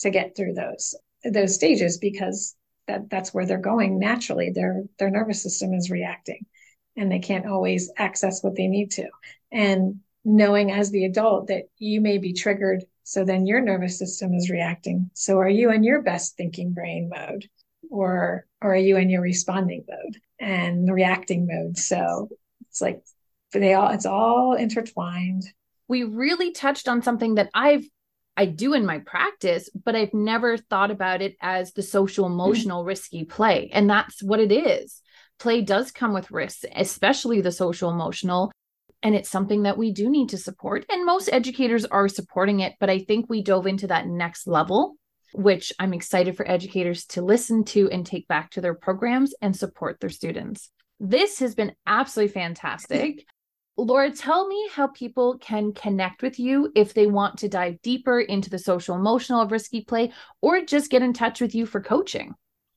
to 0.00 0.10
get 0.10 0.34
through 0.36 0.52
those 0.52 0.96
those 1.24 1.54
stages 1.54 1.98
because 1.98 2.56
that 2.86 3.08
that's 3.08 3.32
where 3.32 3.46
they're 3.46 3.58
going 3.58 3.98
naturally. 3.98 4.50
Their 4.50 4.84
their 4.98 5.10
nervous 5.10 5.42
system 5.42 5.72
is 5.74 5.90
reacting 5.90 6.46
and 6.96 7.10
they 7.10 7.20
can't 7.20 7.46
always 7.46 7.90
access 7.96 8.42
what 8.42 8.56
they 8.56 8.66
need 8.66 8.90
to. 8.92 9.08
And 9.50 10.00
knowing 10.24 10.70
as 10.70 10.90
the 10.90 11.04
adult 11.04 11.48
that 11.48 11.64
you 11.78 12.00
may 12.00 12.18
be 12.18 12.32
triggered 12.32 12.84
so 13.04 13.24
then 13.24 13.46
your 13.46 13.60
nervous 13.60 13.98
system 13.98 14.32
is 14.32 14.48
reacting. 14.48 15.10
So 15.14 15.38
are 15.38 15.48
you 15.48 15.72
in 15.72 15.82
your 15.82 16.02
best 16.02 16.36
thinking 16.36 16.72
brain 16.72 17.10
mode 17.12 17.48
or 17.90 18.46
or 18.60 18.74
are 18.74 18.76
you 18.76 18.96
in 18.96 19.10
your 19.10 19.22
responding 19.22 19.84
mode 19.88 20.20
and 20.42 20.92
reacting 20.92 21.46
mode. 21.48 21.78
So 21.78 22.28
it's 22.68 22.80
like 22.80 23.02
they 23.52 23.74
all 23.74 23.90
it's 23.92 24.06
all 24.06 24.54
intertwined. 24.54 25.44
We 25.88 26.04
really 26.04 26.52
touched 26.52 26.88
on 26.88 27.02
something 27.02 27.36
that 27.36 27.50
I've 27.54 27.84
I 28.36 28.46
do 28.46 28.72
in 28.72 28.86
my 28.86 28.98
practice, 28.98 29.68
but 29.84 29.94
I've 29.94 30.14
never 30.14 30.56
thought 30.56 30.90
about 30.90 31.22
it 31.22 31.36
as 31.40 31.72
the 31.72 31.82
social 31.82 32.26
emotional 32.26 32.80
mm-hmm. 32.80 32.88
risky 32.88 33.24
play. 33.24 33.70
And 33.72 33.88
that's 33.88 34.22
what 34.22 34.40
it 34.40 34.50
is. 34.50 35.00
Play 35.38 35.60
does 35.60 35.90
come 35.90 36.14
with 36.14 36.30
risks, 36.30 36.64
especially 36.74 37.40
the 37.40 37.52
social 37.52 37.90
emotional. 37.90 38.50
And 39.02 39.14
it's 39.14 39.28
something 39.28 39.64
that 39.64 39.76
we 39.76 39.92
do 39.92 40.08
need 40.08 40.30
to 40.30 40.38
support. 40.38 40.86
And 40.88 41.04
most 41.04 41.28
educators 41.30 41.84
are 41.84 42.08
supporting 42.08 42.60
it. 42.60 42.74
But 42.80 42.88
I 42.88 43.00
think 43.00 43.26
we 43.28 43.42
dove 43.42 43.66
into 43.66 43.88
that 43.88 44.06
next 44.06 44.46
level 44.46 44.96
which 45.32 45.72
I'm 45.78 45.94
excited 45.94 46.36
for 46.36 46.48
educators 46.48 47.04
to 47.06 47.22
listen 47.22 47.64
to 47.66 47.90
and 47.90 48.04
take 48.04 48.28
back 48.28 48.50
to 48.52 48.60
their 48.60 48.74
programs 48.74 49.34
and 49.40 49.56
support 49.56 50.00
their 50.00 50.10
students. 50.10 50.70
This 51.00 51.38
has 51.40 51.54
been 51.54 51.74
absolutely 51.86 52.32
fantastic. 52.32 53.26
Laura, 53.76 54.10
tell 54.10 54.46
me 54.46 54.68
how 54.72 54.88
people 54.88 55.38
can 55.38 55.72
connect 55.72 56.22
with 56.22 56.38
you 56.38 56.70
if 56.74 56.92
they 56.92 57.06
want 57.06 57.38
to 57.38 57.48
dive 57.48 57.80
deeper 57.82 58.20
into 58.20 58.50
the 58.50 58.58
social 58.58 58.94
emotional 58.94 59.40
of 59.40 59.50
risky 59.50 59.82
play 59.82 60.12
or 60.42 60.60
just 60.62 60.90
get 60.90 61.02
in 61.02 61.12
touch 61.12 61.40
with 61.40 61.54
you 61.54 61.64
for 61.64 61.80
coaching. 61.80 62.34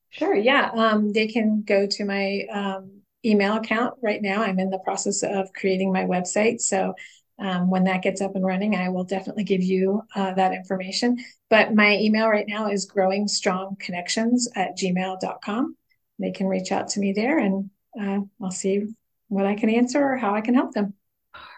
Sure. 0.08 0.34
Yeah. 0.34 0.70
Um, 0.74 1.12
they 1.12 1.26
can 1.26 1.62
go 1.66 1.86
to 1.86 2.04
my 2.04 2.46
um, 2.50 3.02
email 3.24 3.56
account 3.56 3.94
right 4.02 4.22
now. 4.22 4.42
I'm 4.42 4.58
in 4.58 4.70
the 4.70 4.78
process 4.78 5.22
of 5.22 5.52
creating 5.52 5.92
my 5.92 6.04
website. 6.04 6.60
So 6.60 6.94
um, 7.38 7.70
when 7.70 7.84
that 7.84 8.02
gets 8.02 8.20
up 8.20 8.34
and 8.34 8.44
running, 8.44 8.74
I 8.74 8.88
will 8.88 9.04
definitely 9.04 9.44
give 9.44 9.62
you 9.62 10.02
uh, 10.14 10.34
that 10.34 10.52
information. 10.52 11.18
But 11.50 11.74
my 11.74 11.96
email 11.96 12.28
right 12.28 12.46
now 12.48 12.70
is 12.70 12.86
growing 12.86 13.28
strong 13.28 13.76
connections 13.78 14.48
at 14.54 14.76
gmail.com. 14.76 15.76
They 16.18 16.30
can 16.30 16.46
reach 16.46 16.72
out 16.72 16.88
to 16.88 17.00
me 17.00 17.12
there 17.12 17.38
and 17.38 17.70
uh, 18.00 18.20
I'll 18.42 18.50
see 18.50 18.86
what 19.28 19.46
I 19.46 19.54
can 19.54 19.68
answer 19.68 20.02
or 20.02 20.16
how 20.16 20.34
I 20.34 20.40
can 20.40 20.54
help 20.54 20.72
them. 20.72 20.94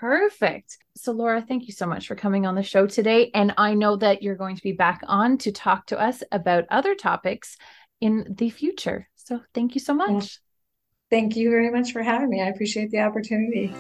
Perfect. 0.01 0.79
So, 0.97 1.13
Laura, 1.13 1.41
thank 1.41 1.67
you 1.67 1.73
so 1.73 1.87
much 1.87 2.09
for 2.09 2.17
coming 2.17 2.47
on 2.47 2.57
the 2.57 2.63
show 2.63 2.87
today. 2.87 3.31
And 3.35 3.55
I 3.57 3.75
know 3.75 3.97
that 3.97 4.23
you're 4.23 4.35
going 4.35 4.57
to 4.57 4.63
be 4.63 4.73
back 4.73 5.03
on 5.07 5.39
to 5.39 5.53
talk 5.53 5.87
to 5.87 6.01
us 6.01 6.25
about 6.33 6.65
other 6.71 6.97
topics 6.97 7.57
in 8.01 8.35
the 8.37 8.51
future. 8.51 9.09
So, 9.15 9.41
thank 9.55 9.75
you 9.75 9.81
so 9.81 9.95
much. 9.95 10.41
Thank 11.11 11.37
you 11.37 11.51
very 11.51 11.71
much 11.71 11.93
for 11.93 12.03
having 12.03 12.29
me. 12.29 12.43
I 12.43 12.49
appreciate 12.49 12.91
the 12.91 13.01
opportunity. 13.01 13.73